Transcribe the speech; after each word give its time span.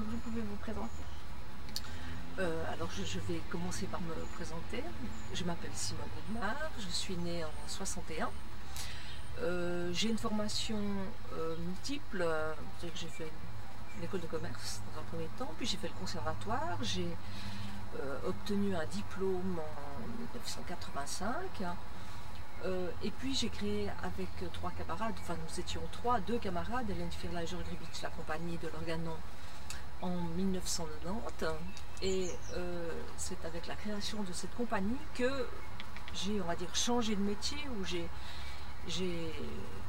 vous 0.00 0.16
pouvez 0.18 0.40
vous 0.40 0.56
présenter. 0.56 1.02
Euh, 2.38 2.72
alors 2.72 2.88
je, 2.92 3.18
vais 3.20 3.40
commencer 3.50 3.86
par 3.86 4.00
me 4.00 4.14
présenter. 4.36 4.84
Je 5.34 5.44
m'appelle 5.44 5.72
Simone 5.74 6.06
Goudmar, 6.14 6.56
je 6.78 6.88
suis 6.88 7.16
née 7.16 7.44
en 7.44 7.50
61. 7.66 8.30
Euh, 9.40 9.90
j'ai 9.92 10.10
une 10.10 10.18
formation 10.18 10.78
euh, 11.34 11.56
multiple, 11.56 12.24
j'ai 12.94 13.08
fait 13.08 13.30
l'école 14.00 14.20
de 14.20 14.26
commerce 14.26 14.80
dans 14.92 15.00
un 15.00 15.04
premier 15.04 15.28
temps, 15.36 15.52
puis 15.58 15.66
j'ai 15.66 15.76
fait 15.76 15.88
le 15.88 16.00
conservatoire, 16.00 16.78
j'ai 16.82 17.08
obtenu 18.26 18.76
un 18.76 18.86
diplôme 18.86 19.58
en 19.58 20.06
1985. 20.20 21.32
et 23.02 23.10
puis 23.10 23.34
j'ai 23.34 23.48
créé 23.48 23.90
avec 24.04 24.28
trois 24.52 24.70
camarades, 24.70 25.14
enfin 25.20 25.34
nous 25.34 25.60
étions 25.60 25.80
trois, 25.90 26.20
deux 26.20 26.38
camarades, 26.38 26.88
Hélène 26.88 27.10
Firla 27.10 27.42
et 27.42 27.46
Georges 27.46 27.64
Gribitsch, 27.64 28.02
la 28.02 28.10
compagnie 28.10 28.58
de 28.58 28.68
l'organon 28.68 29.16
en 30.02 30.10
1990. 30.36 31.46
Et 32.02 32.30
euh, 32.56 32.90
c'est 33.16 33.44
avec 33.44 33.66
la 33.66 33.74
création 33.74 34.22
de 34.22 34.32
cette 34.32 34.54
compagnie 34.54 34.98
que 35.14 35.46
j'ai, 36.14 36.40
on 36.40 36.44
va 36.44 36.54
dire, 36.54 36.74
changé 36.74 37.16
de 37.16 37.20
métier, 37.20 37.58
où 37.78 37.84
j'ai, 37.84 38.08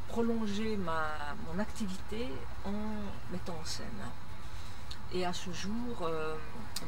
prolongé 0.08 0.76
ma, 0.76 1.36
mon 1.48 1.60
activité 1.60 2.28
en 2.66 2.74
mettant 3.32 3.56
en 3.62 3.64
scène. 3.64 3.86
Et 5.14 5.26
à 5.26 5.34
ce 5.34 5.52
jour, 5.52 6.02
euh, 6.02 6.36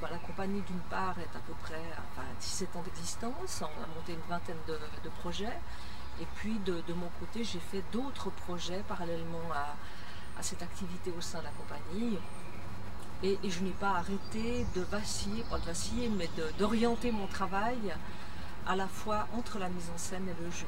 bah, 0.01 0.09
la 0.11 0.17
compagnie 0.17 0.61
d'une 0.61 0.79
part 0.89 1.17
est 1.19 1.35
à 1.35 1.39
peu 1.45 1.53
près 1.61 1.81
enfin, 2.11 2.27
17 2.39 2.75
ans 2.75 2.81
d'existence, 2.81 3.61
on 3.61 3.83
a 3.83 3.87
monté 3.95 4.13
une 4.13 4.29
vingtaine 4.29 4.57
de, 4.67 5.09
projets, 5.21 5.57
et 6.19 6.25
puis 6.35 6.59
de, 6.65 6.93
mon 6.93 7.09
côté 7.19 7.43
j'ai 7.43 7.59
fait 7.59 7.83
d'autres 7.91 8.29
projets 8.29 8.83
parallèlement 8.87 9.51
à, 9.53 9.75
à 10.39 10.43
cette 10.43 10.61
activité 10.61 11.11
au 11.17 11.21
sein 11.21 11.39
de 11.39 11.45
la 11.45 11.51
compagnie. 11.51 12.17
Et, 13.23 13.37
je 13.43 13.59
n'ai 13.61 13.71
pas 13.71 13.91
arrêté 13.91 14.65
de 14.75 14.81
vaciller, 14.81 15.43
pas 15.49 15.59
de 15.59 15.65
vaciller, 15.65 16.09
mais 16.09 16.29
d'orienter 16.57 17.11
mon 17.11 17.27
travail 17.27 17.77
à 18.67 18.75
la 18.75 18.87
fois 18.87 19.27
entre 19.33 19.59
la 19.59 19.69
mise 19.69 19.89
en 19.93 19.97
scène 19.97 20.27
et 20.27 20.43
le 20.43 20.49
jeu. 20.49 20.65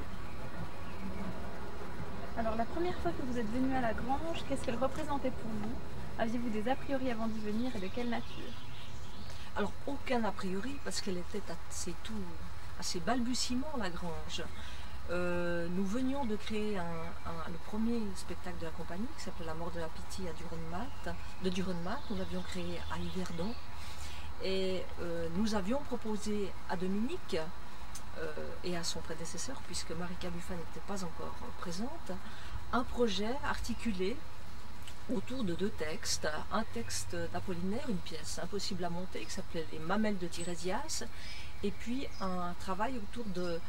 Alors 2.38 2.56
la 2.56 2.66
première 2.66 2.96
fois 3.00 3.12
que 3.12 3.24
vous 3.24 3.38
êtes 3.38 3.52
venu 3.52 3.76
à 3.76 3.82
la 3.82 3.94
Grange, 3.94 4.44
qu'est-ce 4.48 4.64
qu'elle 4.64 4.78
représentait 4.78 5.32
pour 5.32 5.50
vous? 5.64 5.76
Aviez-vous 6.20 6.50
des 6.50 6.70
a 6.70 6.76
priori 6.76 7.10
avant 7.12 7.28
d'y 7.28 7.40
venir 7.40 7.76
et 7.76 7.80
de 7.80 7.88
quelle 7.88 8.10
nature? 8.10 8.54
Alors 9.56 9.72
aucun 9.88 10.24
a 10.24 10.32
priori 10.32 10.76
parce 10.84 11.02
qu'elle 11.02 11.18
était 11.18 11.44
assez 11.70 11.94
tout, 12.04 12.14
assez 12.80 13.00
balbutiement 13.00 13.72
la 13.80 13.90
Grange. 13.90 14.44
Euh, 15.10 15.68
nous 15.72 15.86
venions 15.86 16.26
de 16.26 16.36
créer 16.36 16.76
le 16.76 17.58
premier 17.66 18.00
spectacle 18.16 18.58
de 18.60 18.66
la 18.66 18.72
compagnie 18.72 19.08
qui 19.18 19.24
s'appelait 19.24 19.46
La 19.46 19.54
mort 19.54 19.72
de 19.72 19.80
la 19.80 19.88
pitié 19.88 20.30
à 20.30 20.34
Durenmat, 20.34 20.88
de. 21.44 22.00
Nous 22.10 22.18
l'avions 22.18 22.42
créé 22.42 22.80
à 22.92 22.98
Yverdon. 22.98 23.54
Et 24.44 24.84
euh, 25.02 25.28
nous 25.36 25.56
avions 25.56 25.80
proposé 25.88 26.52
à 26.70 26.76
Dominique 26.76 27.38
euh, 28.18 28.34
et 28.64 28.76
à 28.76 28.84
son 28.84 29.00
prédécesseur, 29.00 29.56
puisque 29.68 29.92
Marika 29.92 30.30
Buffin 30.30 30.56
n'était 30.56 30.86
pas 30.88 31.04
encore 31.04 31.36
présente, 31.60 32.12
un 32.72 32.84
projet 32.84 33.36
articulé 33.46 34.18
autour 35.14 35.44
de 35.44 35.54
deux 35.54 35.70
textes. 35.70 36.28
Un 36.52 36.64
texte 36.74 37.16
d'Apollinaire, 37.32 37.90
une 37.90 37.98
pièce 37.98 38.40
impossible 38.42 38.84
à 38.86 38.90
monter 38.90 39.24
qui 39.24 39.32
s'appelait 39.32 39.66
Les 39.72 39.80
mamelles 39.80 40.18
de 40.18 40.28
Tirésias, 40.28 41.04
et 41.62 41.72
puis 41.72 42.08
un 42.20 42.54
travail 42.60 42.98
autour 42.98 43.26
de 43.34 43.60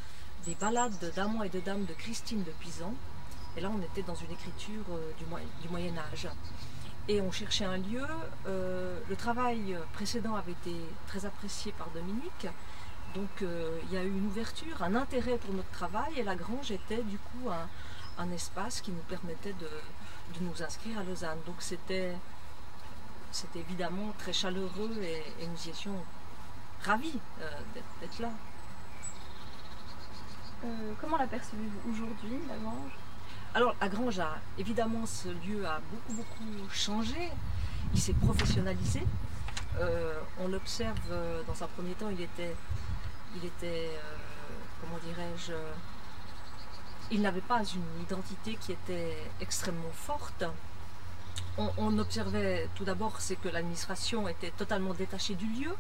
des 0.45 0.55
ballades 0.55 1.12
d'amants 1.14 1.42
et 1.42 1.48
de 1.48 1.61
dames 1.61 1.84
de 1.84 1.95
Christine 1.95 2.42
de 2.42 2.50
Pisan. 2.53 2.95
Et 3.56 3.61
là, 3.61 3.70
on 3.75 3.81
était 3.83 4.03
dans 4.03 4.14
une 4.14 4.31
écriture 4.31 4.84
euh, 4.91 5.12
du, 5.19 5.69
Moyen 5.69 5.97
Âge. 6.12 6.28
Et 7.09 7.20
on 7.20 7.31
cherchait 7.31 7.64
un 7.64 7.78
lieu. 7.78 8.06
Euh, 8.47 8.98
le 9.09 9.17
travail 9.17 9.77
précédent 9.92 10.34
avait 10.34 10.53
été 10.53 10.75
très 11.06 11.25
apprécié 11.25 11.72
par 11.72 11.88
Dominique. 11.91 12.47
Donc 13.15 13.43
euh, 13.43 13.78
il 13.84 13.93
y 13.93 13.97
a 13.97 14.03
eu 14.03 14.09
une 14.09 14.27
ouverture, 14.27 14.83
un 14.83 14.94
intérêt 14.94 15.38
pour 15.38 15.54
notre 15.54 15.71
travail. 15.71 16.12
Et 16.16 16.22
la 16.22 16.34
grange 16.34 16.71
était 16.71 17.03
du 17.03 17.19
coup 17.19 17.50
un, 18.19 18.31
espace 18.33 18.81
qui 18.81 18.91
nous 18.91 19.03
permettait 19.09 19.53
de, 19.54 19.69
nous 20.41 20.62
inscrire 20.62 20.99
à 20.99 21.04
Lausanne. 21.04 21.38
Donc 21.47 21.56
c'était 21.60 22.16
évidemment 23.54 24.12
très 24.19 24.33
chaleureux 24.33 24.97
et, 25.03 25.47
nous 25.47 25.66
y 25.66 25.71
étions 25.71 25.94
ravis 26.83 27.19
d'être 28.00 28.19
là. 28.21 28.31
Euh, 30.64 30.92
comment 31.00 31.19
l'apercevez-vous 31.19 31.92
aujourd'hui, 31.92 32.38
la 32.48 32.56
Grange? 32.56 32.92
Alors, 33.54 33.76
la 33.80 33.88
Grange 33.88 34.19
a 34.19 34.38
évidemment, 34.56 35.04
ce 35.04 35.28
lieu 35.28 35.66
a 35.66 35.80
beaucoup, 35.91 36.14
beaucoup 36.14 36.70
changé. 36.70 37.30
Il 37.92 38.00
s'est 38.00 38.14
professionnalisé. 38.14 39.03
Euh, 39.78 40.14
on 40.41 40.48
l'observe 40.48 40.98
euh, 41.10 41.42
dans 41.47 41.62
un 41.62 41.66
premier 41.66 41.92
temps, 41.92 42.08
il 42.08 42.20
était, 42.20 42.54
il 43.36 43.44
était 43.44 43.91
comment 44.80 44.98
dirais-je, 45.04 45.53
il 47.10 47.20
n'avait 47.20 47.41
pas 47.41 47.62
une 47.64 48.03
identité 48.03 48.56
qui 48.60 48.72
était 48.72 49.16
extrêmement 49.41 49.92
forte. 49.92 50.44
On, 51.58 51.70
on 51.76 51.98
observait 51.98 52.69
tout 52.74 52.84
d'abord, 52.84 53.20
c'est 53.20 53.36
que 53.36 53.48
l'administration 53.48 54.28
était 54.28 54.53
totalement 54.53 54.94
détachée 54.94 55.34
du 55.34 55.47
lieu. 55.47 55.74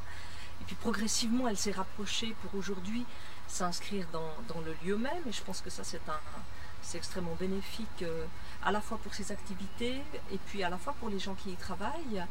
Et 0.60 0.64
puis 0.66 0.76
progressivement, 0.76 1.48
elle 1.48 1.56
s'est 1.56 1.72
rapprochée 1.72 2.34
pour 2.42 2.58
aujourd'hui 2.58 3.06
s'inscrire 3.48 4.06
dans, 4.12 4.60
le 4.60 4.74
lieu 4.84 4.96
même. 4.96 5.22
Et 5.28 5.32
je 5.32 5.42
pense 5.42 5.60
que 5.60 5.70
ça, 5.70 5.82
c'est 5.84 6.98
extrêmement 6.98 7.36
bénéfique 7.38 8.02
euh, 8.02 8.24
à 8.64 8.72
la 8.72 8.80
fois 8.80 8.98
pour 8.98 9.14
ses 9.14 9.32
activités 9.32 10.02
et 10.32 10.38
puis 10.46 10.62
à 10.62 10.70
la 10.70 10.78
fois 10.78 10.94
pour 11.00 11.08
les 11.08 11.18
gens 11.18 11.34
qui 11.34 11.50
y 11.50 11.56
travaillent. 11.56 12.24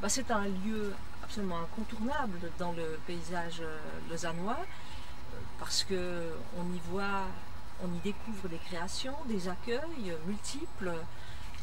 Bah, 0.00 0.08
c'est 0.08 0.30
un 0.30 0.46
lieu 0.46 0.94
absolument 1.22 1.60
incontournable 1.60 2.38
dans 2.58 2.72
le 2.72 2.98
paysage 3.06 3.60
euh, 3.60 3.78
lausannois 4.10 4.58
euh, 4.58 5.38
parce 5.58 5.84
que 5.84 6.30
on 6.56 6.64
y 6.72 6.80
voit, 6.90 7.26
on 7.82 7.92
y 7.94 7.98
découvre 7.98 8.48
des 8.48 8.58
créations, 8.58 9.16
des 9.26 9.48
accueils 9.48 10.16
multiples. 10.26 10.92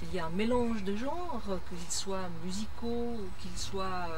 Il 0.04 0.14
y 0.14 0.20
a 0.20 0.26
un 0.26 0.30
mélange 0.30 0.84
de 0.84 0.96
genres, 0.96 1.42
qu'ils 1.70 1.92
soient 1.92 2.30
musicaux, 2.44 3.16
qu'ils 3.40 3.58
soient 3.58 4.10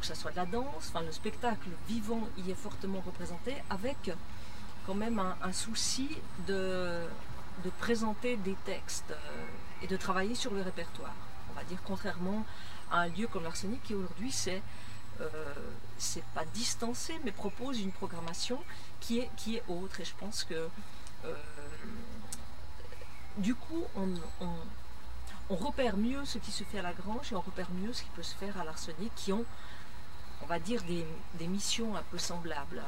que 0.00 0.06
ce 0.06 0.14
soit 0.14 0.30
de 0.30 0.36
la 0.36 0.46
danse, 0.46 0.66
enfin 0.88 1.02
le 1.02 1.12
spectacle 1.12 1.68
vivant 1.88 2.28
y 2.38 2.50
est 2.50 2.54
fortement 2.54 3.00
représenté, 3.04 3.54
avec 3.70 4.10
quand 4.86 4.94
même 4.94 5.18
un, 5.18 5.52
souci 5.52 6.08
de, 6.46 7.06
de, 7.64 7.70
présenter 7.78 8.36
des 8.36 8.56
textes 8.64 9.10
euh, 9.10 9.46
et 9.82 9.86
de 9.86 9.96
travailler 9.96 10.34
sur 10.34 10.54
le 10.54 10.62
répertoire. 10.62 11.14
On 11.50 11.54
va 11.54 11.64
dire 11.64 11.78
contrairement 11.84 12.44
à 12.90 13.00
un 13.00 13.08
lieu 13.08 13.26
comme 13.26 13.44
l'Arsenic 13.44 13.82
qui 13.82 13.94
aujourd'hui 13.94 14.32
c'est 14.32 14.62
euh, 15.20 15.54
pas 16.34 16.44
distancé 16.54 17.14
mais 17.24 17.32
propose 17.32 17.80
une 17.80 17.92
programmation 17.92 18.58
qui 19.00 19.18
est, 19.18 19.30
qui 19.36 19.56
est 19.56 19.62
autre 19.68 20.00
et 20.00 20.04
je 20.04 20.14
pense 20.18 20.44
que 20.44 20.68
euh, 21.24 21.34
du 23.36 23.54
coup 23.54 23.84
on 23.96 24.08
repère 25.56 25.96
mieux 25.96 26.24
ce 26.24 26.38
qui 26.38 26.50
se 26.50 26.64
fait 26.64 26.78
à 26.78 26.82
la 26.82 26.92
grange 26.92 27.32
et 27.32 27.36
on 27.36 27.40
repère 27.40 27.68
mieux 27.70 27.92
ce 27.92 28.02
qui 28.02 28.10
peut 28.10 28.22
se 28.22 28.34
faire 28.34 28.58
à 28.60 28.64
l'arsenic 28.64 29.12
qui 29.16 29.32
ont, 29.32 29.44
on 30.42 30.46
va 30.46 30.58
dire, 30.58 30.82
des, 30.84 31.46
missions 31.46 31.96
un 31.96 32.02
peu 32.10 32.18
semblables. 32.18 32.82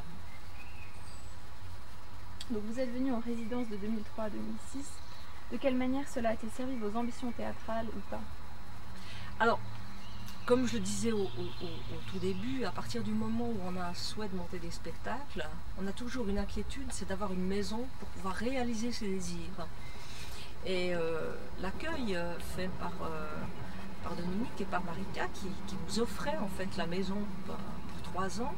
Donc 2.50 2.62
vous 2.64 2.80
êtes 2.80 2.92
venu 2.92 3.12
en 3.12 3.20
résidence 3.20 3.68
de 3.68 3.76
2003 3.76 4.24
à 4.24 4.30
2006. 4.30 4.84
De 5.52 5.56
quelle 5.56 5.76
manière 5.76 6.08
cela 6.08 6.30
a-t-il 6.30 6.50
servi 6.52 6.76
vos 6.76 6.96
ambitions 6.96 7.32
théâtrales 7.32 7.86
ou 7.96 8.00
pas? 8.10 8.20
Alors, 9.38 9.58
comme 10.44 10.66
je 10.66 10.74
le 10.74 10.80
disais 10.80 11.12
au, 11.12 11.28
tout 12.10 12.18
début, 12.18 12.64
à 12.64 12.72
partir 12.72 13.02
du 13.02 13.12
moment 13.12 13.46
où 13.46 13.56
on 13.64 13.76
a 13.76 13.86
un 13.86 13.94
souhait 13.94 14.28
de 14.28 14.36
monter 14.36 14.58
des 14.58 14.70
spectacles, 14.70 15.48
on 15.80 15.86
a 15.86 15.92
toujours 15.92 16.28
une 16.28 16.38
inquiétude, 16.38 16.88
c'est 16.90 17.08
d'avoir 17.08 17.32
une 17.32 17.46
maison 17.46 17.86
pour 18.00 18.08
pouvoir 18.08 18.34
réaliser 18.34 18.92
ses 18.92 19.06
désirs. 19.06 19.66
Et 20.66 20.94
euh, 20.94 21.34
l'accueil 21.60 22.16
euh, 22.16 22.38
fait 22.38 22.68
par, 22.78 22.92
euh, 23.02 23.26
par, 24.02 24.14
Dominique 24.14 24.60
et 24.60 24.64
par 24.64 24.84
Marika, 24.84 25.26
qui, 25.32 25.46
nous 25.86 26.00
offrait 26.00 26.36
en 26.36 26.48
fait 26.48 26.76
la 26.76 26.86
maison 26.86 27.16
pour, 27.46 27.56
trois 28.04 28.40
ans, 28.42 28.54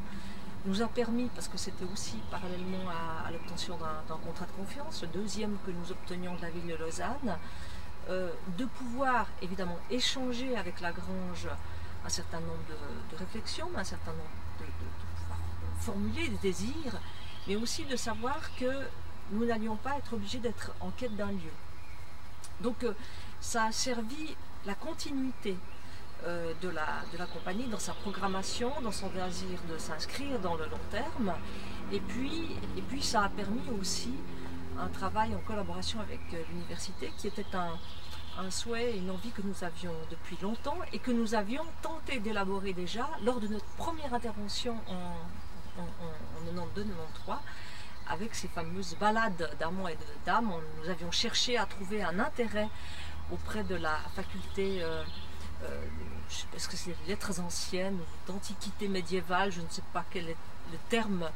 nous 0.67 0.83
a 0.83 0.89
permis, 0.89 1.29
parce 1.35 1.49
que 1.49 1.59
c'était 1.59 1.85
aussi 1.93 2.17
parallèlement 2.31 2.89
à, 2.91 3.31
l'obtention 3.31 3.77
d'un 3.77 4.17
contrat 4.17 4.47
de 4.47 4.53
confiance, 4.53 5.03
le 5.03 5.09
deuxième 5.09 5.57
que 5.67 5.71
nous 5.71 5.91
obtenions 5.91 6.35
de 6.37 6.43
la 6.43 6.51
ville 6.51 6.67
de 6.67 6.77
Lausanne, 6.77 7.37
de 8.09 8.65
pouvoir 8.65 9.27
évidemment 9.43 9.79
échanger 9.91 10.57
avec 10.57 10.81
la 10.81 10.93
grange 10.93 11.49
un 12.05 12.09
certain 12.09 12.41
nombre 12.41 12.63
de, 13.11 13.17
réflexions, 13.17 13.69
un 13.77 13.85
certain 13.85 14.13
nombre 14.13 14.31
de, 14.61 14.65
de, 14.65 14.71
pouvoir 15.21 15.39
formuler 15.81 16.29
des 16.29 16.39
désirs, 16.39 17.01
mais 17.47 17.57
aussi 17.57 17.85
de 17.85 17.97
savoir 17.97 18.39
que 18.57 18.87
nous 19.33 19.45
n'allions 19.45 19.77
pas 19.77 19.99
être 19.99 20.15
obligés 20.15 20.39
d'être 20.39 20.73
en 20.81 20.91
quête 20.91 21.17
d'un 21.17 21.33
lieu. 21.33 21.53
Donc 22.61 22.85
euh, 22.85 22.93
ça 23.41 23.65
a 23.65 23.73
servi 23.73 24.37
la 24.67 24.75
continuité 24.75 25.57
euh, 26.25 26.53
de, 26.63 26.69
la, 26.69 27.03
de 27.13 27.19
la 27.19 27.27
compagnie 27.27 27.67
dans 27.67 27.79
sa 27.79 27.95
programmation, 27.95 28.71
dans 28.83 28.93
son 28.93 29.09
désir 29.09 29.59
de 29.69 29.77
s'inscrire 29.79 30.39
dans 30.39 30.55
le 30.55 30.67
long 30.67 30.81
terme. 30.91 31.35
Et 31.91 32.01
puis, 32.01 32.57
et 32.77 32.83
puis 32.83 33.03
ça 33.03 33.25
a 33.25 33.29
permis 33.29 33.63
aussi 33.81 34.15
un 34.79 34.87
travail 34.89 35.35
en 35.35 35.41
collaboration 35.41 36.01
avec 36.01 36.21
euh, 36.33 36.43
l'université 36.51 37.13
qui 37.19 37.27
était 37.27 37.55
un, 37.55 37.77
un 38.39 38.51
souhait, 38.51 38.97
une 38.97 39.11
envie 39.11 39.31
que 39.31 39.43
nous 39.43 39.65
avions 39.65 39.95
depuis 40.11 40.39
longtemps 40.41 40.79
et 40.93 40.99
que 40.99 41.11
nous 41.11 41.35
avions 41.35 41.65
tenté 41.83 42.21
d'élaborer 42.21 42.73
déjà 42.73 43.09
lors 43.25 43.41
de 43.41 43.49
notre 43.49 43.67
première 43.77 44.15
intervention 44.15 44.77
en, 44.89 45.81
en, 45.81 45.85
en 45.85 46.67
92-93 47.29 47.39
avec 48.09 48.35
ces 48.35 48.49
fameuses 48.49 48.97
balades 48.99 49.51
d'amants 49.59 49.89
et 49.89 49.95
de 49.95 50.07
dames. 50.27 50.53
Nous 50.83 50.91
avions 50.91 51.11
cherché 51.11 51.57
à 51.57 51.67
trouver 51.67 52.03
un 52.03 52.19
intérêt 52.19 52.69
auprès 53.33 53.65
de 53.65 53.75
la 53.75 53.97
faculté, 54.15 54.83
euh, 54.83 55.03
euh, 55.65 55.83
est-ce 56.55 56.69
que 56.69 56.77
c'est 56.77 56.95
lettres 57.07 57.41
anciennes 57.41 57.99
ou 57.99 58.33
d'antiquité 58.33 58.89
médiévale, 58.89 59.51
je 59.51 59.61
ne 59.61 59.69
sais 59.69 59.83
pas 59.93 60.05
quel 60.11 60.29
est 60.29 60.37
le 60.71 60.79
terme 60.89 61.29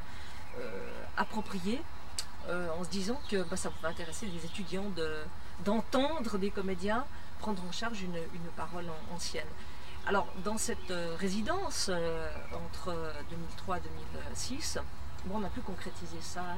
euh, 0.58 1.04
approprié, 1.16 1.82
en 2.48 2.84
se 2.84 2.90
disant 2.90 3.20
que 3.28 3.42
bah, 3.42 3.56
ça 3.56 3.70
pouvait 3.70 3.88
intéresser 3.88 4.26
les 4.26 4.44
étudiants 4.44 4.92
d'entendre 5.64 6.38
des 6.38 6.50
comédiens 6.50 7.04
prendre 7.40 7.60
en 7.69 7.72
charge 7.72 8.02
une, 8.02 8.14
parole 8.56 8.86
ancienne. 9.12 9.48
Alors, 10.06 10.28
dans 10.44 10.56
cette 10.56 10.92
résidence, 11.19 11.90
entre 12.52 12.94
2003 13.30 13.78
et 13.78 13.80
2006, 13.80 14.78
bon, 15.26 15.40
on 15.40 15.44
a 15.44 15.49
pu 15.49 15.61
concrétiser 15.61 16.20
ça 16.20 16.56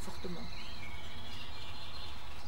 fortement. 0.00 0.40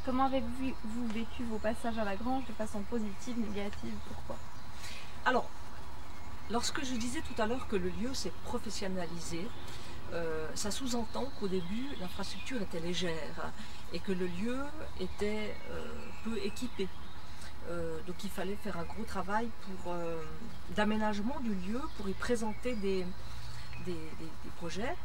Comment 0.04 0.26
avez-vous 0.26 1.08
vécu 1.08 1.44
vos 1.44 1.58
passages 1.58 1.98
à 1.98 2.04
la 2.04 2.16
grange 2.16 2.44
de 2.46 2.52
façon 2.52 2.80
positive, 2.82 3.38
négative 3.38 3.94
Pourquoi? 4.08 4.36
Alors, 5.24 5.48
lorsque 6.50 6.84
je 6.84 6.94
disais 6.94 7.20
tout 7.20 7.40
à 7.40 7.46
l'heure 7.46 7.68
que 7.68 7.76
le 7.76 7.88
lieu 7.88 8.12
s'est 8.12 8.32
professionnalisé, 8.44 9.46
euh, 10.12 10.48
ça 10.54 10.70
sous-entend 10.70 11.26
qu'au 11.38 11.46
début, 11.46 11.88
l'infrastructure 12.00 12.60
était 12.60 12.80
légère 12.80 13.52
et 13.92 14.00
que 14.00 14.12
le 14.12 14.26
lieu 14.26 14.58
était 14.98 15.54
euh, 15.70 15.94
peu 16.24 16.36
équipé. 16.38 16.88
Euh, 17.70 18.00
donc 18.08 18.16
il 18.24 18.30
fallait 18.30 18.56
faire 18.56 18.76
un 18.76 18.82
gros 18.82 19.04
travail 19.04 19.48
pour 19.62 19.94
d'aménagement 20.74 21.38
du 21.40 21.54
lieu 21.54 21.80
pour 21.96 22.08
y 22.08 22.12
présenter 22.12 22.74
des, 22.74 23.06
des 23.86 23.94
projets. 24.56 24.96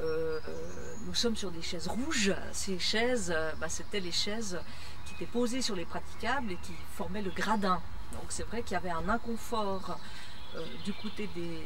Euh, 0.00 0.40
nous 1.06 1.14
sommes 1.14 1.36
sur 1.36 1.50
des 1.50 1.62
chaises 1.62 1.88
rouges. 1.88 2.34
Ces 2.52 2.78
chaises, 2.78 3.32
euh, 3.34 3.52
bah, 3.60 3.68
c'était 3.68 4.00
les 4.00 4.12
chaises 4.12 4.58
qui 5.04 5.14
étaient 5.14 5.30
posées 5.30 5.62
sur 5.62 5.74
les 5.74 5.84
praticables 5.84 6.52
et 6.52 6.56
qui 6.56 6.72
formaient 6.94 7.22
le 7.22 7.30
gradin. 7.30 7.80
Donc 8.12 8.24
c'est 8.28 8.44
vrai 8.44 8.62
qu'il 8.62 8.72
y 8.72 8.76
avait 8.76 8.90
un 8.90 9.08
inconfort 9.08 9.98
euh, 10.54 10.64
du 10.84 10.92
côté 10.92 11.28
de 11.34 11.58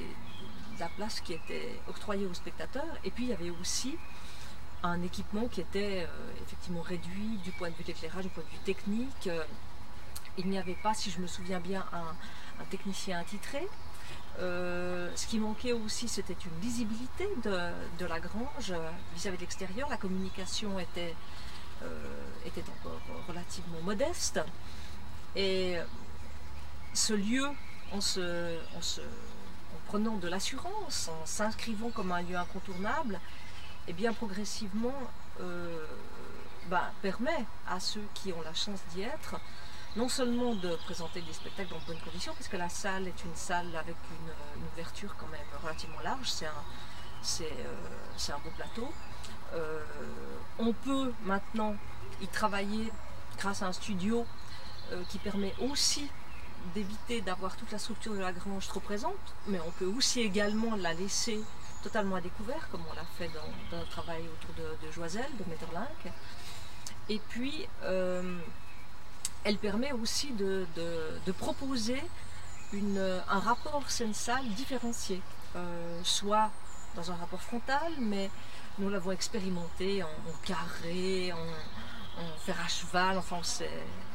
la 0.78 0.88
place 0.88 1.20
qui 1.20 1.34
était 1.34 1.80
octroyée 1.88 2.26
aux 2.26 2.34
spectateurs. 2.34 2.98
Et 3.04 3.10
puis 3.10 3.24
il 3.24 3.30
y 3.30 3.34
avait 3.34 3.50
aussi 3.50 3.96
un 4.82 5.02
équipement 5.02 5.46
qui 5.46 5.60
était 5.60 6.08
effectivement 6.42 6.80
réduit 6.80 7.38
du 7.44 7.50
point 7.50 7.68
de 7.68 7.74
vue 7.74 7.82
de 7.82 7.88
l'éclairage, 7.88 8.24
du 8.24 8.30
point 8.30 8.42
de 8.42 8.48
vue 8.48 8.64
technique. 8.64 9.28
il 10.38 10.48
n'y 10.48 10.58
avait 10.58 10.78
pas, 10.82 10.94
si 10.94 11.10
je 11.10 11.20
me 11.20 11.26
souviens 11.26 11.60
bien, 11.60 11.84
un 11.92 12.64
technicien 12.70 13.18
attitré. 13.20 13.68
Euh, 14.40 15.10
ce 15.16 15.26
qui 15.26 15.38
manquait 15.38 15.72
aussi, 15.72 16.08
c'était 16.08 16.36
une 16.44 16.60
lisibilité 16.62 17.28
de, 17.44 18.06
la 18.06 18.20
grange 18.20 18.72
vis-à-vis 19.14 19.36
de 19.36 19.42
l'extérieur. 19.42 19.88
La 19.90 19.98
communication 19.98 20.78
était, 20.78 21.14
euh, 21.82 21.86
était 22.46 22.64
encore 22.80 23.00
relativement 23.28 23.80
modeste. 23.82 24.40
Et 25.36 25.76
ce 26.94 27.12
lieu, 27.12 27.46
en, 27.92 28.00
se, 28.00 28.56
en, 28.76 28.80
prenant 29.86 30.16
de 30.16 30.28
l'assurance, 30.28 31.08
en 31.08 31.26
s'inscrivant 31.26 31.90
comme 31.90 32.12
un 32.12 32.22
lieu 32.22 32.36
incontournable, 32.36 33.20
et 33.86 33.90
eh 33.90 33.92
bien 33.92 34.12
progressivement 34.12 34.94
euh, 35.40 35.84
ben, 36.68 36.82
permet 37.02 37.44
à 37.66 37.80
ceux 37.80 38.04
qui 38.14 38.32
ont 38.32 38.42
la 38.42 38.54
chance 38.54 38.80
d'y 38.92 39.02
être 39.02 39.36
non 39.96 40.08
seulement 40.08 40.54
de 40.54 40.76
présenter 40.84 41.20
des 41.20 41.32
spectacles 41.32 41.70
dans 41.70 41.78
de 41.78 41.84
bonnes 41.84 42.00
conditions, 42.00 42.32
puisque 42.34 42.54
la 42.54 42.68
salle 42.68 43.08
est 43.08 43.24
une 43.24 43.34
salle 43.34 43.74
avec 43.76 43.96
une, 44.10 44.66
ouverture 44.72 45.14
quand 45.18 45.26
même 45.28 45.40
relativement 45.62 46.00
large, 46.00 46.28
c'est 46.28 46.46
un, 46.46 47.42
euh, 47.42 48.32
un 48.34 48.38
beau 48.38 48.50
plateau. 48.56 48.92
Euh, 49.54 49.82
on 50.58 50.72
peut 50.72 51.12
maintenant 51.24 51.74
y 52.22 52.28
travailler 52.28 52.92
grâce 53.38 53.62
à 53.62 53.66
un 53.66 53.72
studio 53.72 54.24
euh, 54.92 55.02
qui 55.08 55.18
permet 55.18 55.54
aussi 55.60 56.08
d'éviter 56.74 57.20
d'avoir 57.22 57.56
toute 57.56 57.72
la 57.72 57.78
structure 57.78 58.12
de 58.12 58.20
la 58.20 58.32
grange 58.32 58.68
trop 58.68 58.80
présente, 58.80 59.34
mais 59.48 59.58
on 59.66 59.70
peut 59.72 59.86
aussi 59.86 60.20
également 60.20 60.76
la 60.76 60.92
laisser 60.92 61.40
totalement 61.82 62.16
à 62.16 62.20
découvert, 62.20 62.68
comme 62.70 62.82
on 62.90 62.94
l'a 62.94 63.06
fait 63.18 63.28
dans, 63.28 63.76
notre 63.76 63.88
travail 63.88 64.22
autour 64.22 64.54
de, 64.54 64.86
de 64.86 64.92
Joiselle, 64.92 65.30
de 65.38 65.50
Metterlinck. 65.50 66.14
Et 67.08 67.18
puis, 67.30 67.66
elle 69.44 69.58
permet 69.58 69.92
aussi 69.92 70.32
de, 70.32 70.66
proposer 71.38 72.02
un 72.72 73.38
rapport 73.38 73.90
scène-salle 73.90 74.46
différencié, 74.50 75.20
euh, 75.56 76.00
soit 76.04 76.50
dans 76.94 77.10
un 77.10 77.16
rapport 77.16 77.42
frontal, 77.42 77.92
mais 77.98 78.30
nous 78.78 78.88
l'avons 78.88 79.12
expérimenté 79.12 80.02
en, 80.02 80.08
carré, 80.44 81.32
en, 81.32 82.38
fer 82.38 82.56
à 82.62 82.68
cheval, 82.68 83.16
enfin 83.18 83.36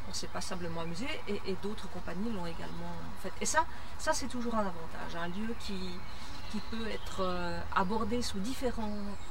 on 0.07 0.13
s'est 0.13 0.27
pas 0.27 0.41
simplement 0.41 0.81
amusé, 0.81 1.07
et, 1.27 1.55
d'autres 1.63 1.89
compagnies 1.89 2.31
l'ont 2.31 2.45
également 2.45 2.93
fait. 3.21 3.31
Et 3.41 3.45
ça, 3.45 3.65
ça 3.97 4.13
c'est 4.13 4.27
toujours 4.27 4.55
un 4.55 4.59
avantage, 4.59 5.15
un 5.15 5.27
lieu 5.27 5.55
qui, 5.59 5.99
peut 6.71 6.87
être 6.87 7.19
euh, 7.19 7.59
abordé 7.75 8.21
sous, 8.21 8.37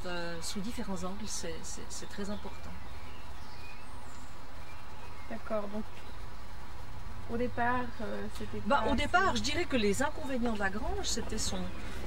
euh, 0.05 0.39
sous 0.43 0.61
différents 0.61 1.05
angles, 1.05 1.25
c'est 1.27 2.09
très 2.11 2.29
important. 2.29 2.69
D'accord, 5.31 5.69
donc 5.69 5.85
au 7.31 7.37
départ, 7.39 7.85
euh, 8.03 8.27
c'était. 8.39 8.61
Bah, 8.67 8.85
au 8.91 8.95
départ, 8.95 9.35
je 9.35 9.41
dirais 9.41 9.65
que 9.65 9.77
les 9.77 10.03
inconvénients 10.03 10.53
de 10.53 10.59
la 10.59 10.69
grange, 10.69 11.05
c'était 11.05 11.39
son, 11.39 11.59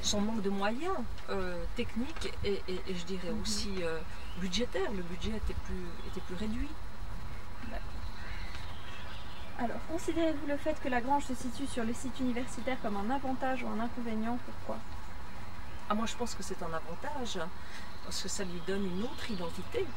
son 0.01 0.21
manque 0.21 0.41
de 0.43 0.49
moyens 0.49 0.95
euh, 1.29 1.63
techniques 1.75 2.31
et, 2.43 2.61
je 2.67 3.03
dirais 3.05 3.31
mhm. 3.31 3.41
aussi 3.41 3.71
euh, 3.81 3.99
budgétaire. 4.39 4.91
Le 4.91 5.01
budget 5.01 5.31
était 5.31 5.55
plus, 5.65 5.85
était 6.07 6.21
plus 6.21 6.35
réduit. 6.35 6.69
Alors, 9.59 9.77
considérez-vous 9.89 10.45
le 10.47 10.57
fait 10.57 10.79
que 10.83 10.87
la 10.87 11.01
grange 11.01 11.23
se 11.25 11.33
situe 11.33 11.65
sur 11.65 11.83
le 11.83 11.91
site 11.91 12.19
universitaire 12.19 12.77
comme 12.83 12.95
un 12.95 13.09
avantage 13.09 13.63
ou 13.63 13.67
un 13.67 13.79
inconvénient? 13.79 14.37
Pourquoi? 14.45 14.77
Ah, 15.89 15.95
Moi, 15.95 16.05
je 16.05 16.15
pense 16.15 16.35
que 16.35 16.43
c'est 16.43 16.61
un 16.61 16.67
avantage 16.67 17.39
parce 18.03 18.21
que 18.21 18.29
ça 18.29 18.43
lui 18.43 18.61
donne 18.67 18.85
une 18.85 19.01
autre 19.03 19.31
identité. 19.31 19.87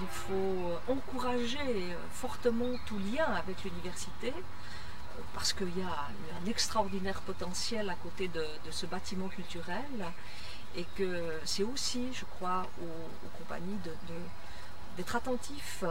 Il 0.00 0.08
faut 0.08 0.72
encourager 0.88 1.94
fortement 2.10 2.76
tout 2.86 2.98
lien 2.98 3.26
avec 3.26 3.62
l'université 3.64 4.28
euh, 4.28 5.20
parce 5.34 5.52
qu'il 5.52 5.78
y 5.78 5.82
a 5.82 6.08
un 6.42 6.46
extraordinaire 6.48 7.20
potentiel 7.20 7.88
à 7.90 7.94
côté 7.94 8.28
de, 8.28 8.44
ce 8.70 8.86
bâtiment 8.86 9.28
culturel 9.28 9.84
et 10.76 10.84
que 10.96 11.38
c'est 11.44 11.62
aussi, 11.62 12.12
je 12.12 12.24
crois, 12.24 12.66
aux, 12.82 13.28
compagnies 13.38 13.78
d'être 14.96 15.14
attentifs 15.14 15.84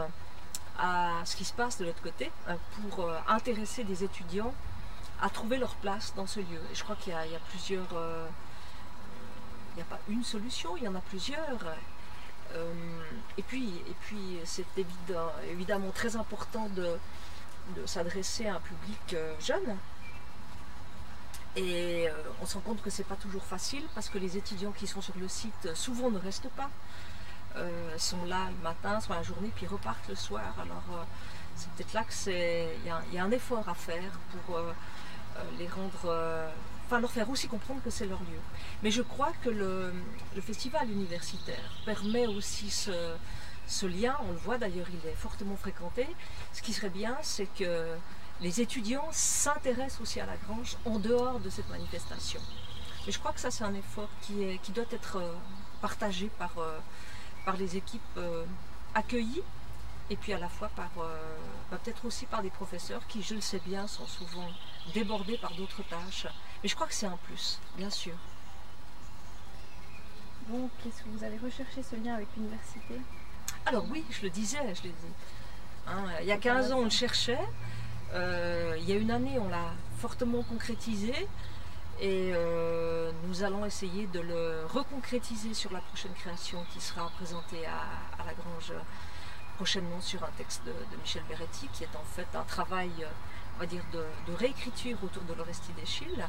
à 0.78 1.22
ce 1.24 1.36
qui 1.36 1.44
se 1.44 1.52
passe 1.52 1.78
de 1.78 1.86
l'autre 1.86 2.02
côté 2.02 2.30
euh, 2.48 2.56
pour 2.90 3.04
euh, 3.04 3.16
intéresser 3.28 3.84
des 3.84 4.04
étudiants 4.04 4.52
à 5.22 5.30
trouver 5.30 5.56
leur 5.56 5.74
place 5.76 6.12
dans 6.16 6.26
ce 6.26 6.40
lieu. 6.40 6.60
Et 6.70 6.74
je 6.74 6.82
crois 6.82 6.96
qu'il 6.96 7.12
y, 7.12 7.16
a 7.16 7.40
plusieurs... 7.48 7.86
il 9.72 9.76
n'y 9.76 9.82
a 9.82 9.84
pas 9.84 10.00
une 10.08 10.24
solution, 10.24 10.76
il 10.76 10.82
y 10.82 10.88
en 10.88 10.94
a 10.94 11.00
plusieurs. 11.00 11.58
Euh, 13.34 13.38
et 13.38 13.42
puis, 13.42 13.82
et 13.88 13.94
puis 14.00 14.38
c'est 14.44 14.66
évidemment 15.50 15.90
très 15.90 16.16
important 16.16 16.68
de, 16.74 16.98
s'adresser 17.86 18.46
à 18.46 18.56
un 18.56 18.60
public 18.60 19.14
euh, 19.14 19.34
jeune. 19.40 19.76
Et 21.56 22.08
euh, 22.08 22.12
on 22.42 22.46
se 22.46 22.54
rend 22.54 22.60
compte 22.60 22.82
que 22.82 22.90
c'est 22.90 23.04
pas 23.04 23.16
toujours 23.16 23.44
facile 23.44 23.84
parce 23.94 24.08
que 24.08 24.18
les 24.18 24.36
étudiants 24.36 24.72
qui 24.72 24.86
sont 24.86 25.00
sur 25.00 25.16
le 25.18 25.28
site 25.28 25.74
souvent 25.74 26.10
ne 26.10 26.18
restent 26.18 26.50
pas. 26.50 26.70
sont 27.96 28.24
là 28.24 28.48
le 28.50 28.62
matin, 28.62 29.00
sont 29.00 29.12
la 29.12 29.22
journée, 29.22 29.52
puis 29.54 29.66
repartent 29.66 30.08
le 30.08 30.16
soir. 30.16 30.52
Alors 30.60 31.06
c'est 31.54 31.70
peut-être 31.70 31.92
là 31.92 32.04
qu'il 32.04 33.14
y, 33.14 33.18
a 33.18 33.24
un 33.24 33.30
effort 33.30 33.68
à 33.68 33.74
faire 33.74 34.10
pour 34.46 34.58
les 35.56 35.68
rendre 35.68 36.50
enfin 36.86 37.00
leur 37.00 37.10
faire 37.10 37.28
aussi 37.30 37.48
comprendre 37.48 37.80
que 37.82 37.90
c'est 37.90 38.06
leur 38.06 38.20
lieu. 38.20 38.40
Mais 38.82 38.90
je 38.90 39.02
crois 39.02 39.32
que 39.42 39.50
le, 39.50 39.92
festival 40.40 40.90
universitaire 40.90 41.70
permet 41.84 42.26
aussi 42.26 42.70
ce, 42.70 43.86
lien, 43.86 44.16
on 44.28 44.32
le 44.32 44.38
voit 44.38 44.58
d'ailleurs, 44.58 44.86
il 44.90 45.08
est 45.08 45.14
fortement 45.14 45.56
fréquenté. 45.56 46.06
Ce 46.52 46.62
qui 46.62 46.72
serait 46.72 46.90
bien, 46.90 47.16
c'est 47.22 47.48
que 47.54 47.96
les 48.40 48.60
étudiants 48.60 49.08
s'intéressent 49.10 50.00
aussi 50.00 50.20
à 50.20 50.26
la 50.26 50.36
grange 50.36 50.76
en 50.84 50.98
dehors 50.98 51.40
de 51.40 51.50
cette 51.50 51.68
manifestation. 51.70 52.40
Et 53.06 53.12
je 53.12 53.18
crois 53.18 53.32
que 53.32 53.40
ça, 53.40 53.50
c'est 53.50 53.64
un 53.64 53.74
effort 53.74 54.08
qui, 54.22 54.42
est, 54.42 54.58
qui 54.58 54.72
doit 54.72 54.84
être 54.90 55.16
euh, 55.16 55.32
partagé 55.80 56.30
par, 56.38 56.52
euh, 56.58 56.78
par 57.44 57.56
les 57.56 57.76
équipes 57.76 58.02
euh, 58.16 58.44
accueillies 58.94 59.42
et 60.10 60.16
puis 60.16 60.32
à 60.34 60.38
la 60.38 60.48
fois 60.50 60.68
par 60.76 60.90
bah, 60.96 61.78
peut-être 61.82 62.04
aussi 62.04 62.26
par 62.26 62.42
des 62.42 62.50
professeurs 62.50 63.06
qui, 63.06 63.22
je 63.22 63.34
le 63.34 63.40
sais 63.40 63.60
bien, 63.64 63.86
sont 63.86 64.06
souvent 64.06 64.48
débordés 64.92 65.38
par 65.38 65.54
d'autres 65.54 65.82
tâches 65.88 66.26
mais 66.64 66.68
je 66.68 66.74
crois 66.76 66.86
que 66.86 66.94
c'est 66.94 67.04
un 67.04 67.18
plus, 67.28 67.60
bien 67.76 67.90
sûr. 67.90 68.14
Bon, 70.48 70.70
qu'est-ce 70.82 71.02
que 71.02 71.10
vous 71.10 71.22
avez 71.22 71.36
recherché 71.36 71.82
ce 71.82 71.94
lien 71.94 72.14
avec 72.14 72.28
l'université? 72.38 73.02
Alors 73.66 73.84
oui, 73.90 74.02
je 74.08 74.22
le 74.22 74.30
disais, 74.30 74.58
je 74.74 74.84
l'ai 74.84 74.88
dit. 74.88 75.12
Hein, 75.86 76.06
il 76.22 76.26
y 76.26 76.32
a 76.32 76.38
15 76.38 76.72
ans, 76.72 76.78
on 76.78 76.84
le 76.84 76.90
cherchait. 76.90 77.46
Euh, 78.14 78.76
il 78.78 78.88
y 78.88 78.92
a 78.92 78.94
une 78.94 79.10
année, 79.10 79.38
on 79.38 79.48
l'a 79.48 79.74
fortement 79.98 80.42
concrétisé 80.42 81.12
et 82.00 82.30
euh, 82.32 83.12
nous 83.28 83.42
allons 83.42 83.66
essayer 83.66 84.06
de 84.06 84.20
le 84.20 84.64
reconcrétiser 84.66 85.52
sur 85.52 85.70
la 85.70 85.80
prochaine 85.80 86.14
création 86.14 86.64
qui 86.72 86.80
sera 86.80 87.10
présentée 87.10 87.66
à, 87.66 88.24
la 88.24 88.32
Grange 88.32 88.72
prochainement 89.56 90.00
sur 90.00 90.24
un 90.24 90.30
texte 90.38 90.62
de, 90.64 90.72
Michel 90.96 91.22
Beretti 91.28 91.68
qui 91.74 91.84
est 91.84 91.94
en 91.94 92.04
fait 92.16 92.26
un 92.34 92.44
travail 92.44 92.90
on 93.56 93.60
va 93.60 93.66
dire 93.66 93.84
de, 93.92 94.34
réécriture 94.34 94.98
autour 95.02 95.22
de 95.24 95.34
l'Orestie 95.34 95.72
d'Echille, 95.72 96.24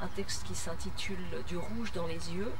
un 0.00 0.08
texte 0.08 0.44
qui 0.44 0.54
s'intitule 0.54 1.44
Du 1.46 1.56
rouge 1.56 1.92
dans 1.92 2.06
les 2.06 2.32
yeux. 2.32 2.52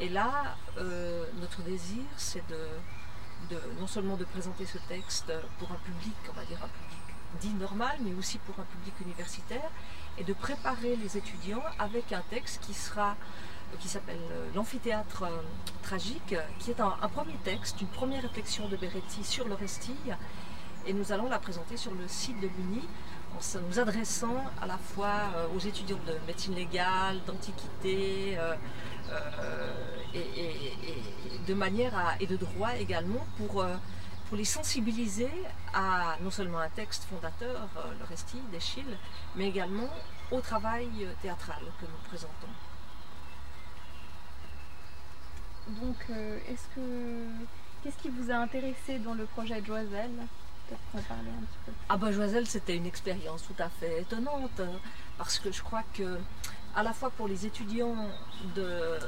Et 0.00 0.08
là, 0.08 0.56
euh, 0.78 1.24
notre 1.40 1.62
désir, 1.62 2.02
c'est 2.16 2.44
de, 2.48 3.58
non 3.78 3.86
seulement 3.86 4.16
de 4.16 4.24
présenter 4.24 4.66
ce 4.66 4.78
texte 4.88 5.32
pour 5.58 5.70
un 5.72 5.78
public, 5.84 6.14
on 6.28 6.32
va 6.32 6.44
dire 6.44 6.58
un 6.62 6.68
public 6.68 7.04
dit 7.40 7.54
normal, 7.54 7.96
mais 8.00 8.14
aussi 8.14 8.38
pour 8.38 8.54
un 8.60 8.64
public 8.64 8.94
universitaire, 9.00 9.70
et 10.18 10.24
de 10.24 10.32
préparer 10.32 10.94
les 10.96 11.16
étudiants 11.16 11.62
avec 11.80 12.12
un 12.12 12.22
texte 12.30 12.62
qui 12.62 12.74
sera 12.74 13.16
qui 13.80 13.88
s'appelle 13.88 14.20
L'amphithéâtre 14.54 15.24
tragique, 15.82 16.36
qui 16.60 16.70
est 16.70 16.80
un, 16.80 16.90
premier 17.12 17.34
texte, 17.42 17.80
une 17.80 17.88
première 17.88 18.22
réflexion 18.22 18.68
de 18.68 18.76
Beretti 18.76 19.24
sur 19.24 19.48
l'Orestie, 19.48 19.96
et 20.86 20.92
nous 20.92 21.12
allons 21.12 21.28
la 21.28 21.38
présenter 21.38 21.76
sur 21.76 21.92
le 21.92 22.06
site 22.06 22.38
de 22.40 22.46
l'UNI, 22.46 22.86
en 23.36 23.60
nous 23.68 23.78
adressant 23.78 24.44
à 24.60 24.66
la 24.66 24.78
fois 24.78 25.14
euh, 25.36 25.46
aux 25.54 25.58
étudiants 25.58 25.98
de 26.06 26.14
médecine 26.26 26.54
légale, 26.54 27.20
d'antiquité, 27.26 28.38
et, 30.14 31.42
de 31.46 31.54
manière 31.54 32.16
et 32.20 32.26
de 32.26 32.36
droit 32.36 32.74
également, 32.76 33.26
pour 33.36 33.64
les 34.36 34.44
sensibiliser 34.44 35.30
à 35.72 36.16
non 36.20 36.30
seulement 36.30 36.58
un 36.58 36.68
texte 36.68 37.04
fondateur, 37.04 37.68
euh, 37.76 37.92
le 37.98 38.04
Resti 38.04 38.38
d'Echille, 38.52 38.96
mais 39.36 39.48
également 39.48 39.88
au 40.30 40.40
travail 40.40 40.88
euh, 41.02 41.12
théâtral 41.22 41.62
que 41.80 41.86
nous 41.86 42.08
présentons. 42.08 42.48
Donc, 45.68 45.96
euh, 46.10 46.38
est-ce 46.48 46.68
que 46.74 47.26
qu'est-ce 47.82 47.96
qui 47.96 48.10
vous 48.10 48.30
a 48.30 48.36
intéressé 48.36 48.98
dans 48.98 49.14
le 49.14 49.24
projet 49.24 49.60
de 49.60 49.66
Joiselle? 49.66 50.26
Peut-être 50.68 51.06
parler 51.06 51.30
un 51.30 51.44
petit 51.44 51.58
peu. 51.66 51.72
Ah 51.88 51.96
bah 51.96 52.12
Joiselle, 52.12 52.46
c'était 52.46 52.76
une 52.76 52.86
expérience 52.86 53.42
tout 53.42 53.62
à 53.62 53.68
fait 53.68 54.02
étonnante 54.02 54.60
parce 55.18 55.38
que 55.38 55.52
je 55.52 55.62
crois 55.62 55.82
que 55.94 56.18
à 56.74 56.82
la 56.82 56.92
fois 56.92 57.10
pour 57.10 57.28
les 57.28 57.46
étudiants 57.46 58.08
de 58.54 58.98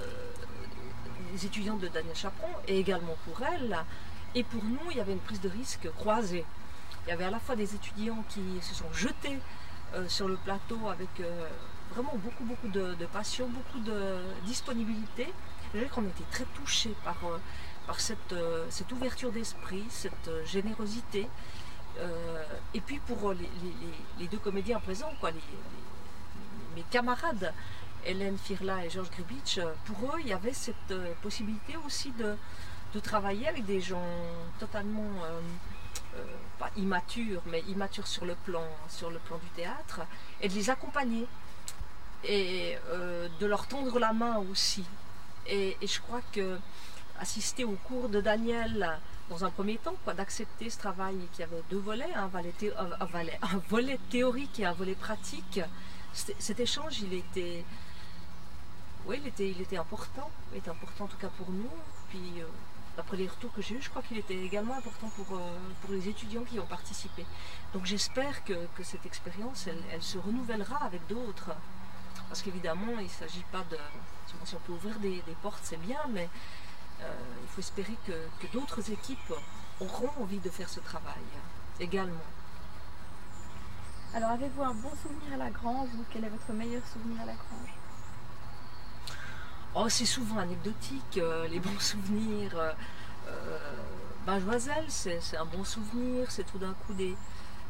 les 1.33 1.61
de 1.61 1.89
Daniel 1.89 2.17
Chaperon 2.17 2.49
et 2.67 2.79
également 2.79 3.17
pour 3.25 3.47
elle, 3.47 3.77
et 4.35 4.43
pour 4.43 4.63
nous, 4.65 4.91
il 4.91 4.97
y 4.97 5.01
avait 5.01 5.13
une 5.13 5.21
prise 5.21 5.41
de 5.41 5.49
risque 5.49 5.91
croisée. 5.97 6.45
Il 7.07 7.11
y 7.11 7.13
avait 7.13 7.25
à 7.25 7.31
la 7.31 7.39
fois 7.39 7.57
des 7.57 7.75
étudiants 7.75 8.25
qui 8.29 8.43
se 8.61 8.75
sont 8.75 8.93
jetés 8.93 9.39
euh, 9.95 10.09
sur 10.09 10.29
le 10.29 10.37
plateau 10.37 10.79
avec 10.89 11.09
euh, 11.21 11.49
vraiment 11.95 12.15
beaucoup, 12.17 12.45
beaucoup 12.45 12.69
de, 12.69 12.95
passion, 13.13 13.49
beaucoup 13.49 13.79
de 13.81 14.19
disponibilité. 14.45 15.33
Je 15.75 15.85
qu'on 15.85 16.03
était 16.05 16.25
très 16.31 16.45
touchés 16.55 16.95
par, 17.05 17.17
euh, 17.25 17.39
par 17.87 18.01
cette, 18.01 18.35
cette, 18.71 18.91
ouverture 18.93 19.33
d'esprit, 19.33 19.85
cette 19.89 20.31
générosité. 20.45 21.29
et 22.75 22.81
puis 22.81 22.99
pour 23.01 23.33
les, 23.33 24.27
deux 24.27 24.39
comédiens 24.39 24.81
présents, 24.81 25.13
quoi, 25.21 25.31
mes 26.75 26.83
camarades, 26.91 27.53
Hélène 28.05 28.39
Firla 28.39 28.85
et 28.85 28.91
Georges 28.91 29.11
Gribitsch, 29.11 29.59
pour 29.85 30.11
eux, 30.11 30.21
il 30.21 30.29
y 30.29 30.33
avait 30.33 30.53
cette 30.53 30.95
possibilité 31.23 31.77
aussi 31.85 32.13
de, 32.13 32.37
travailler 33.01 33.47
avec 33.47 33.67
des 33.67 33.79
gens 33.79 34.09
totalement 34.59 35.23
euh, 35.23 35.41
euh, 36.17 36.25
pas 36.59 36.71
immatures, 36.79 37.43
mais 37.47 37.61
immatures 37.69 38.07
sur 38.07 38.25
le 38.25 38.35
plan, 38.35 38.65
sur 38.89 39.11
le 39.11 39.19
plan 39.19 39.37
du 39.37 39.49
théâtre, 39.49 40.01
et 40.41 40.49
de 40.49 40.55
les 40.55 40.71
accompagner 40.71 41.27
et 42.25 42.79
euh, 42.89 43.29
de 43.39 43.47
leur 43.47 43.67
tendre 43.67 43.99
la 43.99 44.15
main 44.15 44.39
aussi. 44.51 44.85
Et, 45.47 45.77
je 45.83 46.01
crois 46.01 46.23
que 46.33 46.59
assister 47.21 47.65
au 47.65 47.77
cours 47.85 48.09
de 48.09 48.21
Daniel 48.21 48.99
dans 49.29 49.45
un 49.45 49.51
premier 49.51 49.77
temps, 49.79 49.97
d'accepter 50.17 50.71
ce 50.71 50.79
travail 50.79 51.17
qui 51.33 51.43
avait 51.43 51.63
deux 51.71 51.79
volets, 51.79 52.13
un 52.15 52.29
volet, 52.29 52.53
un 53.43 53.59
volet 53.69 53.99
théorique 54.11 54.61
et 54.61 54.67
un 54.67 54.73
volet 54.73 54.95
pratique. 54.95 55.61
Cet 56.13 56.61
échange, 56.61 57.01
il 57.01 57.13
était, 57.13 57.65
oui, 59.07 59.21
il 59.39 59.61
était, 59.61 59.77
important, 59.77 60.31
il 60.53 60.59
était 60.59 60.71
important 60.71 61.05
en 61.05 61.09
tout 61.09 61.19
cas 61.19 61.29
pour 61.37 61.51
nous. 61.51 61.71
Puis 62.09 62.43
d'après 62.97 63.17
les 63.17 63.29
retours 63.29 63.53
que 63.53 63.63
j'ai 63.63 63.75
eus, 63.75 63.83
je 63.83 63.91
crois 63.91 64.03
qu'il 64.03 64.19
était 64.19 64.37
également 64.37 64.75
important 64.75 65.09
pour, 65.17 65.37
euh, 65.37 65.59
pour 65.83 65.93
les 65.93 66.09
étudiants 66.09 66.45
qui 66.45 66.59
ont 66.59 66.67
participé. 66.67 67.27
Donc 67.75 67.85
j'espère 67.85 68.43
que, 68.45 68.55
cette 68.83 69.05
expérience, 69.05 69.67
elle, 69.67 70.03
se 70.03 70.19
renouvellera 70.19 70.79
avec 70.85 71.07
d'autres. 71.07 71.51
Parce 72.29 72.43
qu'évidemment, 72.43 72.99
il 72.99 73.05
ne 73.05 73.09
s'agit 73.09 73.45
pas 73.53 73.65
de... 73.71 73.77
Si 74.45 74.55
on 74.55 74.59
peut 74.61 74.73
ouvrir 74.73 74.99
des, 74.99 75.23
portes, 75.43 75.61
c'est 75.63 75.81
bien, 75.81 76.01
mais 76.11 76.25
euh, 76.25 76.27
il 77.01 77.49
faut 77.49 77.61
espérer 77.61 77.97
que, 78.07 78.13
que 78.41 78.53
d'autres 78.53 78.91
équipes 78.91 79.33
auront 79.81 80.11
envie 80.21 80.39
de 80.39 80.51
faire 80.51 80.69
ce 80.69 80.81
travail 80.81 81.23
également. 81.81 82.25
Alors 84.15 84.31
avez-vous 84.31 84.63
un 84.63 84.75
bon 84.75 84.91
souvenir 85.03 85.35
à 85.35 85.37
la 85.37 85.51
grange 85.51 85.89
ou 85.95 86.05
quel 86.11 86.25
est 86.25 86.29
votre 86.29 86.53
meilleur 86.53 86.83
souvenir 86.87 87.21
à 87.21 87.27
la 87.27 87.35
grange? 87.35 87.75
Oh, 89.75 89.91
c'est 89.91 90.07
souvent 90.07 90.39
anecdotique, 90.39 91.19
euh, 91.19 91.47
les 91.49 91.61
bons 91.61 91.79
souvenirs. 91.79 92.59
Euh, 92.59 92.73
euh 93.29 93.59
ben, 94.27 94.41
c'est 94.89 95.37
un 95.37 95.45
bon 95.45 95.63
souvenir, 95.63 96.29
c'est 96.33 96.43
tout 96.45 96.59
d'un 96.59 96.73
coup 96.73 96.95
des, 96.95 97.15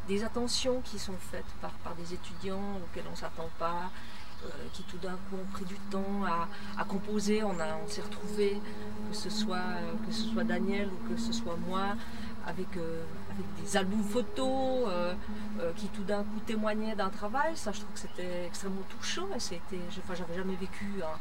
des, 0.09 0.25
attentions 0.25 0.81
qui 0.81 0.99
sont 0.99 1.19
faites 1.31 1.53
par, 1.61 1.73
par 1.85 1.95
des 1.97 2.15
étudiants 2.15 2.77
auxquels 2.77 3.05
on 3.09 3.11
ne 3.11 3.17
s'attend 3.17 3.51
pas, 3.59 3.75
euh, 3.75 3.89
qui 4.73 4.83
tout 4.85 4.99
d'un 4.99 5.13
coup 5.15 5.37
ont 5.43 5.53
pris 5.53 5.65
du 5.65 5.77
temps 5.91 6.25
à, 6.79 6.85
composer. 6.85 7.43
On, 7.43 7.51
on 7.51 7.89
s'est 7.89 8.03
retrouvés, 8.03 8.61
que 9.11 9.17
ce, 9.17 9.31
soit, 9.31 9.59
que 10.07 10.13
ce 10.13 10.23
soit 10.29 10.45
Daniel 10.45 10.89
ou 10.89 11.09
que 11.13 11.21
ce 11.21 11.33
soit 11.33 11.57
moi, 11.69 11.97
avec, 12.47 12.69
avec 12.77 13.47
des 13.63 13.77
albums 13.77 14.05
photos 14.05 14.89
qui 15.77 15.89
tout 15.89 16.05
d'un 16.05 16.23
coup 16.23 16.41
témoignaient 16.47 16.95
d'un 16.95 17.11
travail. 17.11 17.57
Ça, 17.57 17.73
je 17.73 17.81
trouve 17.81 17.93
que 17.95 18.01
c'était 18.01 18.47
extrêmement 18.47 18.85
touchant 18.89 19.27
et 19.35 19.41
c'était, 19.41 19.81
enfin, 19.99 20.15
j'avais 20.15 20.37
jamais 20.37 20.57
vécu 20.57 20.87
un, 21.03 21.19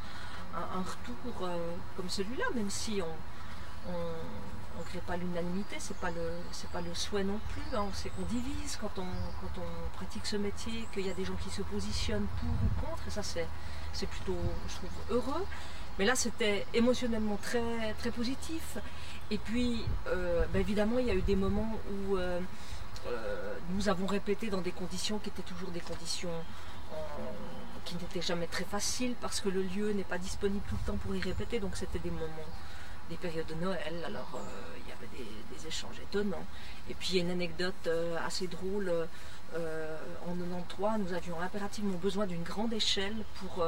un, 0.55 0.81
retour 0.81 1.47
euh, 1.47 1.75
comme 1.95 2.09
celui-là, 2.09 2.45
même 2.55 2.69
si 2.69 3.01
on 3.01 3.91
ne 4.79 4.83
crée 4.83 4.99
pas 4.99 5.17
l'unanimité, 5.17 5.75
c'est 5.79 5.97
pas 5.97 6.11
pas 6.71 6.81
le 6.81 6.93
souhait 6.93 7.23
non 7.23 7.39
plus. 7.49 7.77
Hein. 7.77 7.87
C'est 7.93 8.09
qu'on 8.09 8.23
divise 8.23 8.77
quand 8.79 8.97
on 8.97 9.05
quand 9.41 9.61
on 9.61 9.97
pratique 9.97 10.25
ce 10.25 10.35
métier, 10.37 10.87
qu'il 10.93 11.05
y 11.05 11.09
a 11.09 11.13
des 11.13 11.25
gens 11.25 11.35
qui 11.35 11.49
se 11.49 11.61
positionnent 11.61 12.27
pour 12.39 12.49
ou 12.49 12.85
contre, 12.85 13.07
et 13.07 13.11
ça 13.11 13.21
c'est 13.23 14.07
plutôt 14.07 14.37
je 14.67 14.75
trouve 14.75 14.89
heureux. 15.09 15.45
Mais 15.97 16.05
là 16.05 16.15
c'était 16.15 16.65
émotionnellement 16.73 17.37
très 17.41 17.93
très 17.99 18.11
positif. 18.11 18.77
Et 19.31 19.37
puis 19.37 19.85
euh, 20.07 20.45
ben, 20.53 20.59
évidemment 20.59 20.99
il 20.99 21.07
y 21.07 21.11
a 21.11 21.15
eu 21.15 21.21
des 21.21 21.35
moments 21.35 21.79
où 21.89 22.17
euh, 22.17 22.39
nous 23.69 23.89
avons 23.89 24.07
répété 24.07 24.49
dans 24.49 24.61
des 24.61 24.71
conditions 24.71 25.19
qui 25.19 25.29
étaient 25.29 25.43
toujours 25.43 25.69
des 25.69 25.79
conditions 25.79 26.31
qui 27.85 27.95
n'était 27.95 28.21
jamais 28.21 28.47
très 28.47 28.63
facile 28.65 29.15
parce 29.21 29.39
que 29.39 29.49
le 29.49 29.61
lieu 29.61 29.93
n'est 29.93 30.03
pas 30.03 30.17
disponible 30.17 30.63
tout 30.67 30.75
le 30.81 30.91
temps 30.91 30.97
pour 30.97 31.15
y 31.15 31.21
répéter. 31.21 31.59
Donc 31.59 31.77
c'était 31.77 31.99
des 31.99 32.11
moments, 32.11 32.49
des 33.09 33.15
périodes 33.15 33.47
de 33.47 33.55
Noël. 33.55 34.03
Alors 34.05 34.31
euh, 34.35 34.77
il 34.79 34.89
y 34.89 34.93
avait 34.93 35.09
des, 35.17 35.67
échanges 35.67 35.99
étonnants. 35.99 36.45
Et 36.89 36.93
puis 36.93 37.17
une 37.17 37.31
anecdote 37.31 37.73
euh, 37.87 38.17
assez 38.25 38.47
drôle. 38.47 38.91
Euh, 39.55 39.97
en 40.27 40.35
93, 40.35 40.99
nous 40.99 41.13
avions 41.13 41.39
impérativement 41.39 41.97
besoin 41.97 42.27
d'une 42.27 42.43
grande 42.43 42.73
échelle 42.73 43.15
pour, 43.35 43.65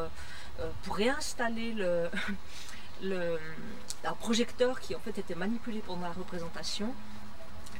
pour 0.83 0.95
réinstaller 0.95 1.73
le, 1.73 2.09
le, 3.01 3.39
un 4.03 4.13
projecteur 4.13 4.79
qui 4.79 4.95
en 4.95 4.99
fait 4.99 5.17
était 5.17 5.35
manipulé 5.35 5.81
pendant 5.85 6.01
la 6.01 6.11
représentation. 6.11 6.93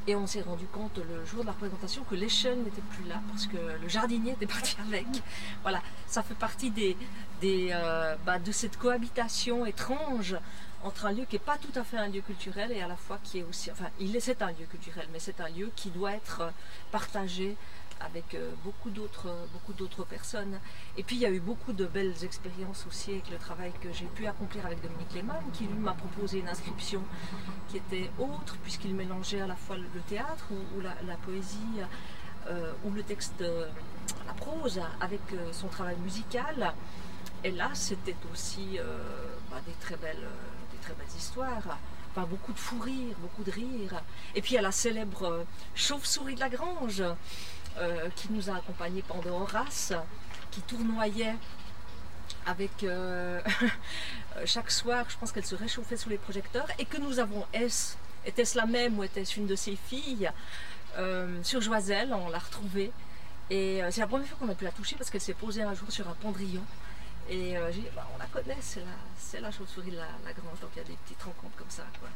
Et 0.10 0.16
on 0.16 0.26
s'est 0.26 0.42
rendu 0.42 0.66
compte 0.68 0.98
le 0.98 1.26
jour 1.26 1.42
de 1.42 1.48
la 1.48 1.52
représentation 1.52 2.02
que 2.06 2.16
l'échelle 2.16 2.60
n'était 2.64 2.82
plus 2.82 3.04
là 3.10 3.22
parce 3.28 3.46
que 3.46 3.58
le 3.58 3.90
jardinier 3.90 4.32
était 4.32 4.46
parti 4.46 4.78
avec. 4.88 5.06
Voilà, 5.64 5.82
ça 6.08 6.24
fait 6.24 6.34
partie 6.34 6.72
des, 6.72 6.96
euh, 7.44 8.16
bah, 8.26 8.40
de 8.40 8.52
cette 8.54 8.78
cohabitation 8.78 9.66
étrange 9.66 10.38
entre 10.84 11.06
un 11.06 11.12
lieu 11.12 11.26
qui 11.26 11.36
n'est 11.36 11.40
pas 11.40 11.58
tout 11.58 11.78
à 11.80 11.84
fait 11.84 11.98
un 11.98 12.08
lieu 12.08 12.22
culturel 12.22 12.72
et 12.72 12.82
à 12.82 12.88
la 12.88 12.96
fois 12.96 13.20
qui 13.24 13.40
est 13.40 13.44
aussi, 13.44 13.72
enfin, 13.72 13.90
il 14.00 14.16
est 14.16 14.20
c'est 14.20 14.42
un 14.42 14.52
lieu 14.52 14.66
culturel, 14.70 15.08
mais 15.12 15.20
c'est 15.20 15.42
un 15.42 15.50
lieu 15.50 15.72
qui 15.76 15.90
doit 15.90 16.14
être 16.14 16.52
partagé 16.92 17.58
avec 18.00 18.36
euh, 18.36 18.52
beaucoup 18.64 18.90
d'autres 18.90 19.34
beaucoup 19.54 19.74
d'autres 19.74 20.04
personnes. 20.04 20.60
Et 20.98 21.04
puis 21.04 21.16
il 21.16 21.22
y 21.22 21.26
a 21.26 21.32
eu 21.32 21.40
beaucoup 21.40 21.74
de 21.74 21.86
belles 21.86 22.24
expériences 22.24 22.86
aussi 22.88 23.12
avec 23.12 23.30
le 23.30 23.38
travail 23.38 23.72
que 23.82 23.92
j'ai 23.92 24.06
pu 24.06 24.28
accomplir 24.28 24.66
avec 24.66 24.82
Dominique 24.82 25.14
Lehmann, 25.14 25.44
qui 25.54 25.66
lui 25.66 25.80
m'a 25.80 25.94
proposé 25.94 26.40
une 26.40 26.50
inscription 26.50 27.02
qui 27.70 27.78
était 27.78 28.10
autre, 28.20 28.58
puisqu'il 28.64 28.94
mélangeait 28.94 29.42
à 29.42 29.48
la 29.48 29.56
fois 29.56 29.78
le 29.78 30.02
théâtre 30.08 30.48
ou, 30.52 30.82
la, 30.82 31.18
poésie 31.18 31.58
euh, 32.48 32.72
ou 32.86 32.92
le 32.92 33.04
texte, 33.04 33.42
euh, 33.42 33.68
la 34.26 34.34
prose, 34.34 34.80
avec 35.02 35.22
son 35.52 35.68
travail 35.68 35.98
musical. 35.98 36.74
Et 37.44 37.52
là, 37.52 37.70
c'était 37.74 38.16
aussi 38.32 38.80
bah, 39.52 39.58
des, 39.66 39.74
très 39.74 39.96
belles, 39.96 40.28
très 40.88 40.96
belles 40.96 41.18
histoires. 41.18 41.80
Enfin, 42.12 42.28
beaucoup 42.28 42.54
de 42.54 42.60
fou 42.60 42.80
rire, 42.80 43.16
beaucoup 43.20 43.44
de 43.44 43.52
rire. 43.52 44.02
Et 44.36 44.42
puis 44.42 44.54
il 44.54 44.56
y 44.56 44.58
a 44.58 44.62
la 44.62 44.72
célèbre 44.72 45.46
chauve-souris 45.76 46.36
de 46.36 46.40
la 46.40 46.50
grange, 46.50 47.04
euh, 47.78 48.10
qui 48.16 48.32
nous 48.32 48.50
a 48.50 48.56
accompagnés 48.56 49.04
pendant 49.08 49.42
Horace, 49.42 49.94
qui 50.52 50.62
tournoyait 50.62 51.36
avec 52.46 52.72
euh, 52.84 53.42
chaque 54.46 54.72
soir, 54.72 55.06
je 55.10 55.18
pense 55.18 55.32
qu'elle 55.32 55.46
se 55.46 55.56
réchauffait 55.56 55.98
sous 55.98 56.10
les 56.10 56.18
projecteurs, 56.18 56.68
et 56.80 56.86
que 56.86 56.98
nous 56.98 57.20
avons, 57.20 57.46
est-ce 57.54 57.96
était-ce 58.26 58.58
la 58.58 58.66
même 58.66 59.00
ou 59.00 59.04
était-ce 59.04 59.40
une 59.40 59.48
de 59.48 59.56
ses 59.56 59.78
filles 59.78 60.30
euh, 60.98 61.42
Sur 61.44 61.62
Joiselle, 61.62 62.14
on 62.14 62.30
l'a 62.30 62.40
retrouvée. 62.40 62.92
Et 63.50 63.80
c'est 63.92 64.02
la 64.02 64.08
première 64.08 64.28
fois 64.28 64.38
qu'on 64.38 64.52
a 64.52 64.56
pu 64.56 64.66
la 64.66 64.72
toucher 64.72 64.98
parce 64.98 65.10
qu'elle 65.10 65.22
s'est 65.22 65.34
posée 65.34 65.62
un 65.62 65.74
jour 65.74 65.90
sur 65.90 66.06
un 66.10 66.14
pondrillon. 66.16 66.64
Et 67.30 67.56
j'ai 67.72 67.82
dit, 67.82 67.88
bah, 67.96 68.08
on 68.16 68.18
la 68.18 68.26
connaît, 68.28 68.58
c'est 68.62 68.82
la, 68.82 69.42
la 69.42 69.52
chauve-souris 69.52 69.92
de 69.92 69.98
la, 69.98 70.08
la, 70.24 70.34
Grange, 70.34 70.60
donc 70.62 70.70
il 70.76 70.78
y 70.78 70.82
a 70.82 70.86
des 70.86 70.96
petites 70.96 71.22
rencontres 71.22 71.58
comme 71.58 71.70
ça. 71.70 71.84
Quoi. 72.00 72.10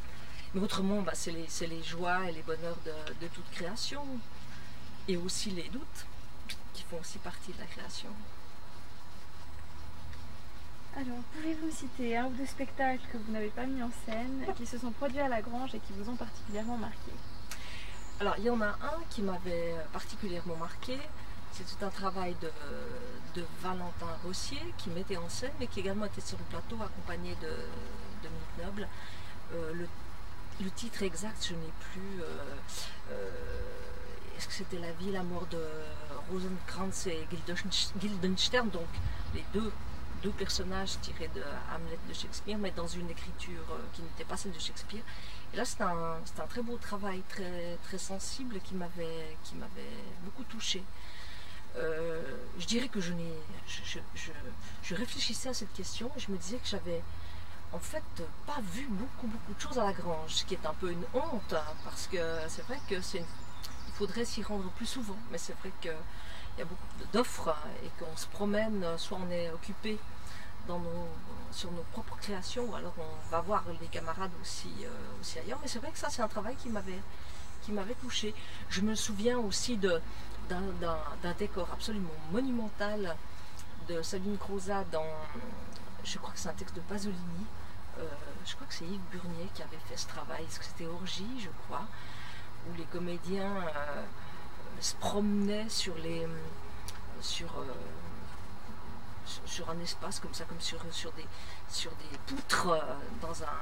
Mais 0.54 0.62
autrement, 0.62 1.02
bah, 1.02 1.12
c'est 1.14 1.32
les, 1.32 1.48
les, 1.68 1.84
joies 1.84 2.30
et 2.30 2.32
les 2.32 2.42
bonheurs 2.44 2.78
de, 2.86 3.14
de 3.22 3.28
toute 3.28 3.50
création 3.52 4.04
et 5.08 5.18
aussi 5.18 5.52
les 5.52 5.68
doutes 5.70 6.06
qui 6.74 6.84
font 6.84 7.00
aussi 7.00 7.18
partie 7.20 7.52
de 7.52 7.60
la 7.60 7.66
création. 7.66 8.10
Alors, 10.96 11.20
pouvez-vous 11.34 11.72
citer 11.72 12.18
un 12.18 12.26
ou 12.26 12.32
deux 12.32 12.46
spectacles 12.46 13.06
que 13.12 13.18
vous 13.18 13.32
n'avez 13.32 13.48
pas 13.48 13.66
mis 13.66 13.82
en 13.82 13.92
scène, 14.06 14.46
qui 14.58 14.66
se 14.66 14.78
sont 14.78 14.92
produits 14.92 15.22
à 15.22 15.30
la 15.30 15.42
Grange 15.42 15.74
et 15.74 15.80
qui 15.80 15.94
vous 15.98 16.10
ont 16.10 16.16
particulièrement 16.16 16.78
marqué? 16.78 17.12
Alors, 18.20 18.36
il 18.38 18.44
y 18.44 18.50
en 18.50 18.62
a 18.62 18.68
un 18.68 19.00
qui 19.10 19.22
m'avait 19.22 19.76
particulièrement 19.94 20.58
marqué. 20.58 20.98
C'était 21.52 21.84
un 21.84 21.90
travail 21.90 22.36
de, 22.42 23.44
Valentin 23.62 24.18
Rossier 24.24 24.74
qui 24.78 24.90
mettait 24.90 25.18
en 25.18 25.30
scène, 25.30 25.52
mais 25.60 25.68
qui 25.68 25.80
également 25.82 26.06
était 26.06 26.22
sur 26.22 26.38
le 26.38 26.44
plateau 26.46 26.76
accompagné 26.82 27.36
de 27.42 27.50
Dominique 28.24 28.58
Noble. 28.64 28.88
Euh, 29.54 29.74
le, 30.60 30.70
titre 30.72 31.04
exact, 31.04 31.46
je 31.48 31.54
n'ai 31.54 31.74
plus. 31.92 32.22
Euh, 32.22 32.56
euh, 33.12 33.30
est-ce 34.38 34.48
que 34.48 34.54
c'était 34.54 34.80
La 34.80 34.92
vie, 34.94 35.12
la 35.12 35.24
mort 35.24 35.46
de 35.48 35.62
Rosenkrantz 36.32 37.08
et 37.08 37.28
Guildenstern, 38.00 38.70
donc 38.70 38.88
les 39.34 39.44
deux, 39.54 39.72
personnages 40.38 41.00
tirés 41.02 41.30
de 41.34 41.42
Hamlet 41.42 41.98
de 42.08 42.14
Shakespeare, 42.14 42.58
mais 42.58 42.72
dans 42.72 42.88
une 42.88 43.10
écriture 43.10 43.66
qui 43.94 44.04
n'était 44.04 44.24
pas 44.24 44.38
celle 44.38 44.52
de 44.52 44.60
Shakespeare. 44.60 45.04
Et 45.54 45.58
là, 45.58 45.66
c'est 45.66 45.82
un, 45.82 46.16
un, 46.16 46.48
très 46.48 46.62
beau 46.62 46.78
travail, 46.78 47.24
très, 47.28 47.78
très 47.84 47.98
sensible, 47.98 48.60
qui 48.64 48.76
m'avait 48.76 49.36
beaucoup 50.24 50.44
touché. 50.44 50.84
Euh, 51.78 52.22
je 52.60 52.66
dirais 52.66 52.90
que 52.90 53.00
je, 53.00 53.14
je, 53.66 54.00
je, 54.84 54.96
réfléchissais 54.96 55.50
à 55.50 55.54
cette 55.54 55.72
question 55.74 56.12
et 56.18 56.20
je 56.20 56.30
me 56.32 56.38
disais 56.38 56.58
que 56.58 56.68
j'avais 56.68 57.02
en 57.72 57.80
fait 57.80 58.04
pas 58.46 58.60
vu 58.74 58.86
beaucoup 58.90 59.28
beaucoup 59.28 59.54
de 59.54 59.60
choses 59.60 59.80
à 59.80 59.86
la 59.86 59.94
grange, 59.94 60.34
ce 60.34 60.46
qui 60.46 60.56
est 60.56 60.66
un 60.66 60.74
peu 60.74 60.92
une 60.92 61.06
honte, 61.14 61.54
hein, 61.54 61.74
parce 61.86 62.08
que 62.08 62.18
c'est 62.50 62.64
vrai 62.64 62.78
que 62.90 63.00
c'est 63.00 63.20
une 63.20 63.26
faudrait 64.02 64.26
s'y 64.26 64.42
rendre 64.42 64.70
plus 64.72 64.88
souvent. 64.88 65.18
Mais 65.32 65.38
c'est 65.38 65.54
vrai 65.60 65.72
qu'il 65.80 65.92
y 66.58 66.62
a 66.62 66.66
beaucoup 66.66 66.88
d'offres 67.14 67.56
et 67.84 67.90
qu'on 68.00 68.18
se 68.18 68.26
promène, 68.28 68.84
soit 68.98 69.20
on 69.22 69.30
est 69.30 69.52
occupé 69.52 70.00
sur 71.52 71.72
nos 71.72 71.84
propres 71.92 72.16
créations, 72.18 72.66
ou 72.66 72.76
alors 72.76 72.94
on 72.98 73.30
va 73.30 73.42
voir 73.42 73.64
les 73.80 73.88
camarades 73.88 74.32
aussi, 74.42 74.70
euh, 74.84 75.20
aussi 75.20 75.38
ailleurs. 75.38 75.60
Mais 75.62 75.68
c'est 75.68 75.80
vrai 75.80 75.92
que 75.92 76.00
ça, 76.00 76.10
c'est 76.10 76.22
un 76.22 76.28
travail 76.28 76.56
qui 76.56 76.70
m'avait 76.70 77.96
touché. 78.02 78.34
Je 78.70 78.82
me 78.82 78.96
souviens 78.96 79.38
aussi 79.38 79.78
d'un 80.82 81.34
décor 81.34 81.68
absolument 81.72 82.10
monumental 82.32 83.16
de 83.88 84.02
Sabine 84.02 84.38
Croza 84.38 84.84
dans, 84.92 85.06
je 86.04 86.18
crois 86.18 86.32
que 86.32 86.40
c'est 86.40 86.50
un 86.50 86.54
texte 86.54 86.76
de 86.76 86.82
Pasolini, 86.82 87.46
euh, 88.00 88.04
je 88.46 88.56
crois 88.56 88.68
que 88.68 88.74
c'est 88.74 88.86
Yves 88.86 89.02
Burnier 89.12 89.50
qui 89.54 89.62
avait 89.62 89.80
fait 89.88 89.98
ce 89.98 90.08
travail, 90.08 90.44
est-ce 90.44 90.60
que 90.60 90.66
c'était 90.66 90.86
Orgie, 90.86 91.40
je 91.40 91.50
crois, 91.66 91.86
où 92.70 92.76
les 92.78 92.86
comédiens 92.86 93.56
euh, 93.56 94.04
se 94.80 94.96
promenaient 94.96 95.70
sur 95.70 95.96
les 95.98 96.28
sur 97.22 97.48
euh, 97.58 97.74
sur 99.46 99.70
un 99.70 99.80
espace 99.80 100.20
comme 100.20 100.34
ça, 100.34 100.44
comme 100.46 100.60
sur, 100.60 100.80
sur, 100.92 101.12
des, 101.14 101.26
sur 101.70 101.92
des 101.92 102.18
poutres 102.28 102.68
dans 103.22 103.44
un, 103.44 103.60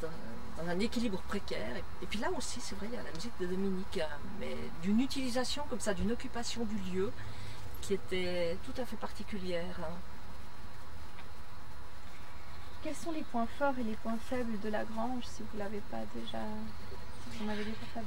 dans, 0.00 0.68
un 0.68 0.78
équilibre 0.78 1.20
précaire. 1.28 1.76
Et, 2.02 2.06
puis 2.06 2.18
là 2.18 2.28
aussi, 2.36 2.60
c'est 2.60 2.74
vrai, 2.76 2.86
il 2.90 2.94
y 2.94 2.98
a 2.98 3.02
la 3.02 3.12
musique 3.12 3.32
de 3.40 3.46
Dominique, 3.46 4.00
mais 4.40 4.56
d'une 4.82 5.00
utilisation 5.00 5.64
comme 5.68 5.80
ça, 5.80 5.92
d'une 5.92 6.12
occupation 6.12 6.64
du 6.64 6.76
lieu 6.92 7.12
qui 7.82 7.94
était 7.94 8.56
tout 8.64 8.80
à 8.80 8.86
fait 8.86 8.96
particulière. 8.96 9.78
Hein. 9.80 9.94
Quels 12.82 12.94
sont 12.94 13.12
les 13.12 13.22
points 13.22 13.48
forts 13.58 13.74
et 13.78 13.82
les 13.82 13.96
points 13.96 14.18
faibles 14.28 14.58
de 14.60 14.68
la 14.68 14.84
grange, 14.84 15.24
si 15.24 15.42
vous 15.42 15.58
ne 15.58 15.64
l'avez 15.64 15.80
pas 15.90 16.00
déjà 16.14 16.38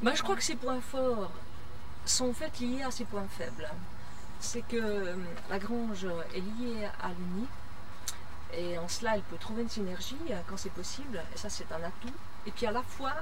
bah, 0.02 0.14
je 0.16 0.24
crois 0.24 0.36
que 0.36 0.44
ces 0.44 0.56
points 0.56 0.82
forts 0.82 1.32
sont 2.06 2.30
en 2.30 2.34
fait 2.34 2.60
liés 2.60 2.84
à 2.84 2.92
ces 2.92 3.06
points 3.06 3.28
faibles. 3.30 3.70
C'est 4.40 4.62
que 4.62 4.78
euh, 4.78 5.16
la 5.50 5.60
grange 5.60 6.08
est 6.34 6.40
liée 6.40 6.88
à 7.02 7.10
l'UNI 7.10 7.48
et 8.54 8.78
en 8.78 8.88
cela 8.88 9.16
elle 9.16 9.24
peut 9.24 9.38
trouver 9.38 9.64
une 9.64 9.70
synergie 9.70 10.18
euh, 10.32 10.40
quand 10.48 10.58
c'est 10.58 10.72
possible 10.72 11.22
et 11.34 11.38
ça 11.38 11.50
c'est 11.50 11.72
un 11.72 11.84
atout. 11.84 12.14
Et 12.46 12.52
puis 12.52 12.66
à 12.66 12.72
la 12.72 12.84
fois 12.84 13.14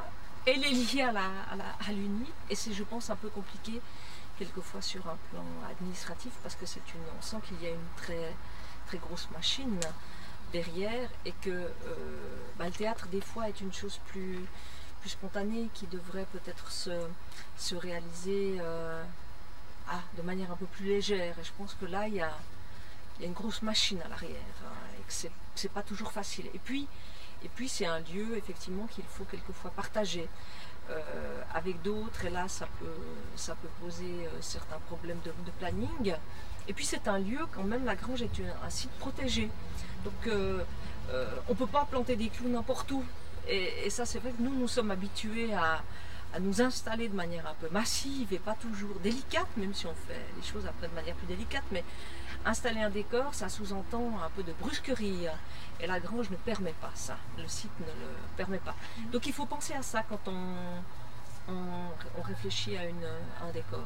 elle 0.45 0.63
est 0.63 0.69
liée 0.69 1.01
à 1.01 1.91
l'UNI 1.91 2.29
et 2.49 2.55
c'est 2.55 2.73
je 2.73 2.83
pense 2.83 3.09
un 3.09 3.15
peu 3.15 3.29
compliqué 3.29 3.81
quelquefois 4.38 4.81
sur 4.81 5.07
un 5.07 5.17
plan 5.31 5.45
administratif 5.71 6.33
parce 6.43 6.55
que 6.55 6.65
c'est 6.65 6.81
on 7.17 7.21
sent 7.21 7.38
qu'il 7.47 7.61
y 7.63 7.67
a 7.67 7.71
une 7.71 7.89
très 7.97 8.33
très 8.88 8.97
grosse 8.97 9.27
machine 9.31 9.79
derrière 10.51 11.09
et 11.25 11.31
que 11.41 11.49
euh, 11.49 11.69
bah, 12.57 12.65
le 12.65 12.71
théâtre 12.71 13.07
des 13.07 13.21
fois 13.21 13.49
est 13.49 13.59
une 13.61 13.73
chose 13.73 13.99
plus 14.07 14.45
spontanée 15.09 15.69
qui 15.73 15.88
devrait 15.88 16.25
peut-être 16.31 16.71
se, 16.71 17.75
réaliser 17.75 18.57
euh, 18.59 19.03
ah, 19.89 20.01
de 20.17 20.21
manière 20.21 20.51
un 20.51 20.55
peu 20.55 20.65
plus 20.65 20.85
légère. 20.85 21.38
Et 21.39 21.43
je 21.43 21.51
pense 21.57 21.75
que 21.75 21.85
là, 21.85 22.07
il 22.07 22.15
y 22.15 22.21
a, 22.21 22.31
une 23.21 23.34
grosse 23.34 23.62
machine 23.62 24.01
à 24.04 24.08
l'arrière 24.08 24.39
hein, 24.63 24.73
et 24.99 25.04
que 25.04 25.30
c'est 25.56 25.71
pas 25.71 25.82
toujours 25.82 26.12
facile. 26.12 26.47
Et 26.54 26.60
puis, 26.60 26.88
et 27.43 27.49
puis 27.49 27.69
c'est 27.69 27.86
un 27.86 27.99
lieu 27.99 28.38
effectivement 28.38 28.88
qu'il 28.88 29.06
faut 29.06 29.25
quelquefois 29.25 29.71
partager. 29.71 30.28
Euh, 30.91 31.41
avec 31.56 31.82
d'autres 31.82 32.25
et 32.25 32.30
là 32.30 32.47
ça 32.47 32.67
peut, 32.80 33.67
poser 33.82 34.04
euh, 34.06 34.30
certains 34.39 34.78
problèmes 34.86 35.17
de, 35.25 35.32
planning 35.58 36.13
et 36.67 36.73
puis 36.73 36.86
c'est 36.86 37.08
un 37.08 37.17
lieu 37.17 37.39
quand 37.54 37.63
même 37.63 37.86
la 37.86 37.95
grange 37.95 38.21
est 38.21 38.30
un, 38.63 38.69
site 38.69 38.91
protégé 38.99 39.49
donc 40.04 40.13
on 40.28 41.51
ne 41.51 41.58
peut 41.58 41.65
pas 41.65 41.86
planter 41.86 42.15
des 42.15 42.30
clous 42.30 42.49
n'importe 42.49 42.91
où 42.91 43.04
et, 43.47 43.89
ça, 43.89 44.06
c'est 44.06 44.19
vrai 44.19 44.32
que 44.32 44.41
nous, 44.41 44.54
nous 44.54 44.67
sommes 44.67 44.91
habitués 44.91 45.54
à, 45.54 45.82
nous 46.41 46.62
installer 46.62 47.08
de 47.08 47.15
manière 47.15 47.47
un 47.47 47.54
peu 47.54 47.69
massive 47.71 48.34
et 48.34 48.39
pas 48.39 48.56
toujours 48.56 48.99
délicate, 49.01 49.47
même 49.56 49.73
si 49.73 49.86
on 49.86 49.93
fait 49.93 50.19
les 50.36 50.45
choses 50.45 50.65
après 50.67 50.89
de 50.89 50.93
manière 50.93 51.15
plus 51.15 51.28
délicate. 51.28 51.63
Mais 51.71 51.82
installer 52.45 52.81
un 52.81 52.89
décor, 52.89 53.34
ça 53.34 53.49
sous-entend 53.49 54.19
un 54.23 54.29
peu 54.29 54.43
de 54.43 54.53
brusquerie. 54.53 55.27
Et 55.79 55.88
la 55.88 55.99
grange 55.99 56.29
ne 56.29 56.38
permet 56.38 56.73
pas 56.79 56.91
ça. 56.93 57.17
Le 57.38 57.47
site 57.47 57.71
ne 57.79 57.86
le 57.86 58.13
permet 58.38 58.60
pas. 58.60 58.75
Donc 59.12 59.25
il 59.25 59.34
faut 59.34 59.45
penser 59.45 59.73
à 59.73 59.81
ça 59.81 60.03
quand 60.08 60.27
on, 60.27 61.51
on, 61.51 62.21
réfléchit 62.21 62.77
à, 62.77 62.86
une, 62.86 63.08
un 63.43 63.51
décor. 63.51 63.84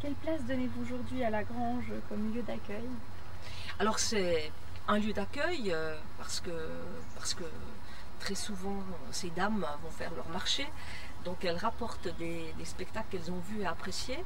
Quelle 0.00 0.14
place 0.14 0.42
donnez-vous 0.42 0.82
aujourd'hui 0.82 1.24
à 1.24 1.30
la 1.30 1.44
grange 1.44 1.90
comme 2.08 2.34
lieu 2.34 2.42
d'accueil? 2.42 2.88
Alors 3.78 3.98
c'est 3.98 4.52
un 4.86 4.98
lieu 4.98 5.12
d'accueil 5.12 5.72
euh, 5.72 5.96
parce 6.18 6.40
que, 6.40 6.50
parce 7.16 7.34
que 7.34 7.44
très 8.20 8.34
souvent, 8.34 8.82
ces 9.10 9.30
dames 9.30 9.66
vont 9.82 9.90
faire 9.90 10.12
leur 10.14 10.28
marché, 10.28 10.66
donc 11.24 11.44
elles 11.44 11.56
rapportent 11.56 12.08
des, 12.18 12.52
spectacles 12.64 13.06
qu'elles 13.10 13.30
ont 13.30 13.40
vus 13.48 13.62
et 13.62 13.66
appréciés. 13.66 14.22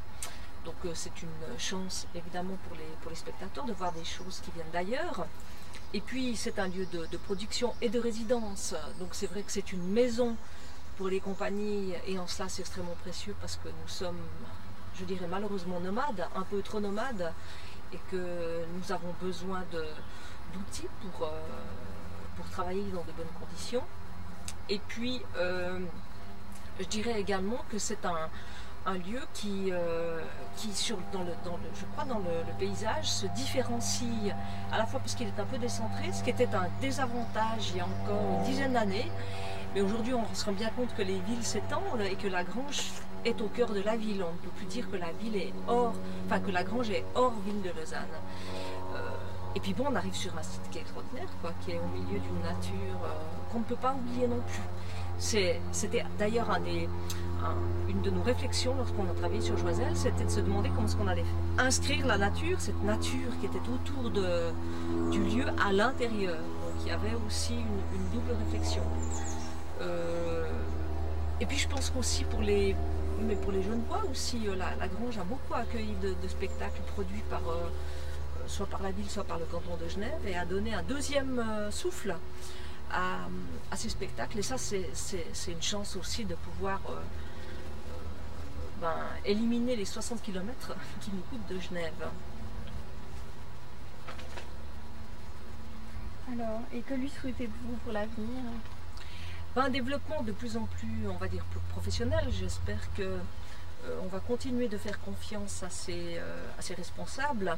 Donc 0.64 0.74
euh, 0.84 0.92
c'est 0.94 1.22
une 1.22 1.58
chance 1.58 2.06
évidemment 2.14 2.56
pour 2.66 2.76
les, 2.76 2.88
pour 3.00 3.10
les 3.10 3.16
spectateurs 3.16 3.64
de 3.64 3.72
voir 3.72 3.92
des 3.92 4.04
choses 4.04 4.40
qui 4.44 4.50
viennent 4.50 4.70
d'ailleurs. 4.72 5.26
Et 5.94 6.00
puis 6.00 6.36
c'est 6.36 6.58
un 6.58 6.68
lieu 6.68 6.86
de, 6.86 7.16
production 7.16 7.74
et 7.80 7.88
de 7.88 7.98
résidence. 7.98 8.74
Donc 8.98 9.10
c'est 9.12 9.26
vrai 9.26 9.42
que 9.42 9.50
c'est 9.50 9.72
une 9.72 9.86
maison 9.88 10.36
pour 10.96 11.08
les 11.08 11.20
compagnies 11.20 11.94
et 12.06 12.18
en 12.18 12.26
cela 12.26 12.48
c'est 12.48 12.60
extrêmement 12.60 12.96
précieux 13.02 13.34
parce 13.40 13.56
que 13.56 13.68
nous 13.68 13.88
sommes, 13.88 14.20
je 14.98 15.04
dirais 15.04 15.26
malheureusement 15.28 15.80
nomades, 15.80 16.26
un 16.34 16.42
peu 16.42 16.60
trop 16.60 16.80
nomades 16.80 17.32
et 17.92 17.98
que 18.10 18.64
nous 18.74 18.92
avons 18.92 19.14
besoin 19.22 19.64
d'outils 20.52 20.88
pour, 21.00 21.26
euh, 21.26 21.40
pour 22.36 22.46
travailler 22.50 22.84
dans 22.92 23.04
de 23.04 23.12
bonnes 23.12 23.26
conditions. 23.40 23.84
Et 24.68 24.78
puis, 24.88 25.22
euh, 25.36 25.78
je 26.78 26.84
dirais 26.84 27.18
également 27.18 27.64
que 27.70 27.78
c'est 27.78 28.04
un, 28.04 28.28
lieu 28.94 29.20
qui, 29.34 29.70
euh, 29.70 30.20
qui 30.56 30.72
sur, 30.72 30.96
dans 31.12 31.22
le, 31.22 31.32
dans 31.44 31.56
le, 31.56 31.68
je 31.74 31.84
crois, 31.92 32.04
dans 32.04 32.18
le, 32.18 32.52
paysage 32.58 33.04
se 33.04 33.26
différencie 33.28 34.34
à 34.72 34.78
la 34.78 34.86
fois 34.86 35.00
parce 35.00 35.14
qu'il 35.14 35.26
est 35.26 35.40
un 35.40 35.44
peu 35.44 35.58
décentré, 35.58 36.12
ce 36.12 36.22
qui 36.22 36.30
était 36.30 36.52
un 36.54 36.68
désavantage 36.80 37.70
il 37.70 37.76
y 37.76 37.80
a 37.80 37.84
encore 37.84 38.38
une 38.38 38.44
dizaine 38.44 38.72
d'années. 38.72 39.10
Mais 39.74 39.82
aujourd'hui, 39.82 40.14
on 40.14 40.34
se 40.34 40.44
rend 40.44 40.52
bien 40.52 40.70
compte 40.70 40.94
que 40.96 41.02
les 41.02 41.18
villes 41.20 41.44
s'étendent 41.44 42.00
et 42.00 42.16
que 42.16 42.26
la 42.26 42.42
Grange 42.42 42.90
est 43.24 43.40
au 43.42 43.48
cœur 43.48 43.70
de 43.70 43.82
la 43.82 43.96
ville. 43.96 44.22
On 44.22 44.32
ne 44.32 44.38
peut 44.38 44.54
plus 44.56 44.66
dire 44.66 44.90
que 44.90 44.96
la 44.96 45.12
ville 45.12 45.36
est 45.36 45.52
hors, 45.66 45.94
enfin 46.24 46.40
que 46.40 46.50
la 46.50 46.64
Grange 46.64 46.90
est 46.90 47.04
hors 47.14 47.34
ville 47.44 47.60
de 47.60 47.70
Lausanne. 47.78 48.06
Et 49.58 49.60
puis 49.60 49.74
bon, 49.74 49.86
on 49.90 49.94
arrive 49.96 50.14
sur 50.14 50.36
un 50.38 50.42
site 50.42 50.62
qui 50.70 50.78
est 50.78 50.82
extraordinaire, 50.82 51.28
quoi, 51.40 51.52
qui 51.60 51.72
est 51.72 51.80
au 51.80 51.88
milieu 51.88 52.20
d'une 52.20 52.42
nature 52.42 53.00
euh, 53.04 53.08
qu'on 53.50 53.58
ne 53.60 53.64
peut 53.64 53.76
pas 53.76 53.92
oublier 53.92 54.28
non 54.28 54.40
plus. 54.46 54.62
C'était 55.18 56.04
d'ailleurs 56.16 56.48
un 56.50 56.60
des, 56.60 56.88
une 57.88 58.02
de 58.02 58.10
nos 58.10 58.22
réflexions 58.22 58.74
lorsqu'on 58.76 59.04
a 59.04 59.14
travaillé 59.14 59.40
sur 59.40 59.56
Joiselle, 59.56 59.96
c'était 59.96 60.24
de 60.24 60.30
se 60.30 60.40
demander 60.40 60.68
comment 60.70 60.86
est-ce 60.86 60.96
qu'on 60.96 61.08
allait 61.08 61.24
inscrire 61.58 62.06
la 62.06 62.18
nature, 62.18 62.60
cette 62.60 62.82
nature 62.82 63.30
qui 63.40 63.46
était 63.46 63.60
autour 63.68 64.10
du 64.10 65.20
lieu 65.24 65.46
à 65.64 65.72
l'intérieur. 65.72 66.36
Donc 66.36 66.74
il 66.84 66.88
y 66.88 66.90
avait 66.90 67.16
aussi 67.26 67.54
une, 67.54 68.10
double 68.12 68.32
réflexion. 68.44 68.82
Euh, 69.80 70.44
et 71.40 71.46
puis 71.46 71.58
je 71.58 71.68
pense 71.68 71.90
qu'aussi 71.90 72.24
pour 72.24 72.40
les, 72.40 72.74
pour 73.42 73.52
les 73.52 73.62
jeunes 73.62 73.82
voix 73.88 74.02
aussi, 74.10 74.48
euh, 74.48 74.56
la, 74.56 74.88
Grange 74.88 75.18
a 75.18 75.24
beaucoup 75.24 75.54
accueilli 75.54 75.94
de, 76.02 76.28
spectacles 76.28 76.82
produits 76.94 77.22
par, 77.30 77.42
euh, 77.48 77.68
soit 78.46 78.66
par 78.66 78.82
la 78.82 78.90
ville, 78.90 79.08
soit 79.08 79.24
par 79.24 79.38
le 79.38 79.44
canton 79.44 79.76
de 79.82 79.88
Genève, 79.88 80.20
et 80.26 80.36
a 80.36 80.44
donné 80.44 80.74
un 80.74 80.82
deuxième 80.82 81.42
souffle 81.70 82.16
à, 82.90 83.28
ces 83.76 83.88
spectacles. 83.88 84.38
Et 84.38 84.42
ça, 84.42 84.56
c'est 84.58 85.52
une 85.52 85.62
chance 85.62 85.96
aussi 85.96 86.24
de 86.24 86.34
pouvoir 86.34 86.80
ben, 88.80 88.94
éliminer 89.24 89.76
les 89.76 89.84
60 89.84 90.22
km 90.22 90.74
qui 91.00 91.10
nous 91.10 91.22
coûtent 91.22 91.48
de 91.48 91.60
Genève. 91.60 92.08
Alors, 96.32 96.60
et 96.72 96.80
que 96.80 96.94
lui 96.94 97.08
souhaitez-vous 97.08 97.76
pour 97.84 97.92
l'avenir? 97.92 98.42
Ben, 99.56 99.62
Un 99.62 99.70
développement 99.70 100.22
de 100.22 100.32
plus 100.32 100.56
en 100.56 100.64
plus, 100.64 101.08
on 101.08 101.16
va 101.16 101.28
dire, 101.28 101.44
plus 101.46 101.60
professionnel. 101.70 102.26
J'espère 102.30 102.92
que 102.94 103.18
euh, 103.86 104.00
on 104.02 104.08
va 104.08 104.20
continuer 104.20 104.68
de 104.68 104.76
faire 104.76 105.00
confiance 105.00 105.62
à 105.62 105.70
ces, 105.70 106.16
euh, 106.18 106.50
à 106.58 106.74
responsables. 106.74 107.56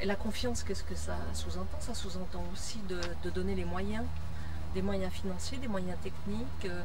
et 0.00 0.06
la 0.06 0.16
confiance, 0.16 0.62
qu'est-ce 0.64 0.82
que 0.82 0.94
ça 0.96 1.16
sous-entend? 1.32 1.80
Ça 1.80 1.94
sous-entend 1.94 2.42
aussi 2.52 2.78
de, 2.88 3.30
donner 3.30 3.54
les 3.54 3.64
moyens, 3.64 4.04
des 4.74 4.82
moyens 4.82 5.12
financiers, 5.12 5.58
des 5.58 5.68
moyens 5.68 5.98
techniques, 6.02 6.64
euh, 6.64 6.82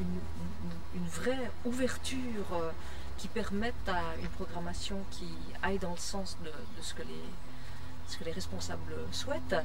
une, 0.00 1.06
vraie 1.06 1.50
ouverture 1.64 2.72
qui 3.18 3.28
permette 3.28 3.88
à 3.88 4.00
une 4.22 4.28
programmation 4.28 4.96
qui 5.10 5.28
aille 5.62 5.78
dans 5.78 5.90
le 5.90 5.98
sens 5.98 6.36
de 6.44 6.50
ce 6.82 6.94
que 6.94 8.24
les 8.24 8.32
responsables 8.32 8.94
souhaitent. 9.12 9.56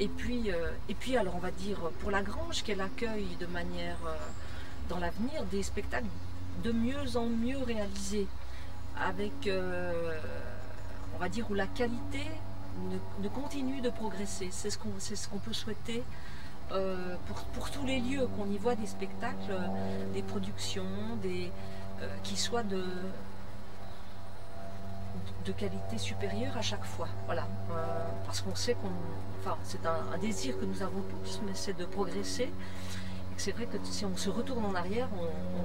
Et 0.00 0.08
puis, 0.08 0.52
euh, 0.52 0.70
et 0.88 0.94
puis 0.94 1.16
alors 1.16 1.34
on 1.34 1.40
va 1.40 1.50
dire 1.50 1.78
pour 2.00 2.10
la 2.10 2.22
Grange 2.22 2.62
qu'elle 2.62 2.80
accueille 2.80 3.36
de 3.40 3.46
manière 3.46 3.98
euh, 4.06 4.16
dans 4.88 4.98
l'avenir 4.98 5.44
des 5.50 5.62
spectacles 5.64 6.06
de 6.62 6.70
mieux 6.70 7.16
en 7.16 7.26
mieux 7.26 7.58
réalisés, 7.58 8.28
avec 8.96 9.46
euh, 9.48 10.16
on 11.16 11.18
va 11.18 11.28
dire 11.28 11.50
où 11.50 11.54
la 11.54 11.66
qualité 11.66 12.24
ne, 13.20 13.28
continue 13.28 13.80
de 13.80 13.90
progresser. 13.90 14.50
C'est 14.52 14.70
ce 14.70 14.78
qu'on 14.78 14.92
ce 15.00 15.28
qu'on 15.28 15.38
peut 15.38 15.52
souhaiter 15.52 16.04
pour, 17.26 17.36
pour, 17.54 17.70
tous 17.70 17.86
les 17.86 18.00
lieux, 18.00 18.26
qu'on 18.36 18.50
y 18.50 18.58
voit 18.58 18.74
des 18.74 18.86
spectacles, 18.86 19.58
des 20.14 20.22
productions, 20.22 20.84
des, 21.22 21.50
qui 22.22 22.36
soient 22.36 22.62
de, 22.62 22.82
de 25.48 25.52
qualité 25.52 25.98
supérieure 25.98 26.56
à 26.56 26.62
chaque 26.62 26.84
fois. 26.84 27.08
Voilà. 27.26 27.46
Euh, 27.70 27.74
parce 28.26 28.40
qu'on 28.42 28.54
sait 28.54 28.74
qu'on. 28.74 28.90
Enfin, 29.40 29.56
c'est 29.62 29.84
un, 29.86 30.18
désir 30.18 30.58
que 30.58 30.64
nous 30.64 30.82
avons 30.82 31.02
tous, 31.02 31.40
mais 31.44 31.52
c'est 31.54 31.76
de 31.76 31.84
progresser. 31.84 32.44
Et 32.44 33.38
c'est 33.38 33.52
vrai 33.52 33.66
que 33.66 33.78
si 33.84 34.04
on 34.04 34.16
se 34.16 34.30
retourne 34.30 34.64
en 34.64 34.74
arrière, 34.74 35.08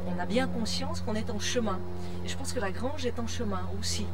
on, 0.08 0.20
a 0.20 0.26
bien 0.26 0.48
conscience 0.48 1.02
qu'on 1.02 1.16
est 1.16 1.30
en 1.30 1.39
chemin. 1.39 1.80
Et 2.24 2.28
je 2.28 2.38
pense 2.38 2.54
que 2.54 2.60
la 2.60 2.72
grange 2.72 3.06
est 3.06 3.20
en 3.20 3.28
chemin 3.28 3.63
aussi. 3.80 4.06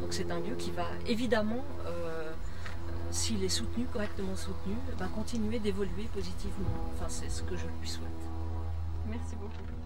Donc 0.00 0.12
c'est 0.12 0.30
un 0.30 0.38
lieu 0.38 0.54
qui 0.56 0.70
va 0.70 0.86
évidemment, 1.06 1.64
euh, 1.86 1.99
s'il 3.10 3.42
est 3.44 3.48
soutenu, 3.48 3.84
correctement 3.92 4.36
soutenu, 4.36 4.74
va 4.98 5.06
continuer 5.06 5.58
d'évoluer 5.58 6.08
positivement. 6.12 6.68
Enfin, 6.94 7.06
c'est 7.08 7.30
ce 7.30 7.42
que 7.42 7.56
je 7.56 7.66
lui 7.80 7.88
souhaite. 7.88 8.08
Merci 9.08 9.36
beaucoup. 9.36 9.79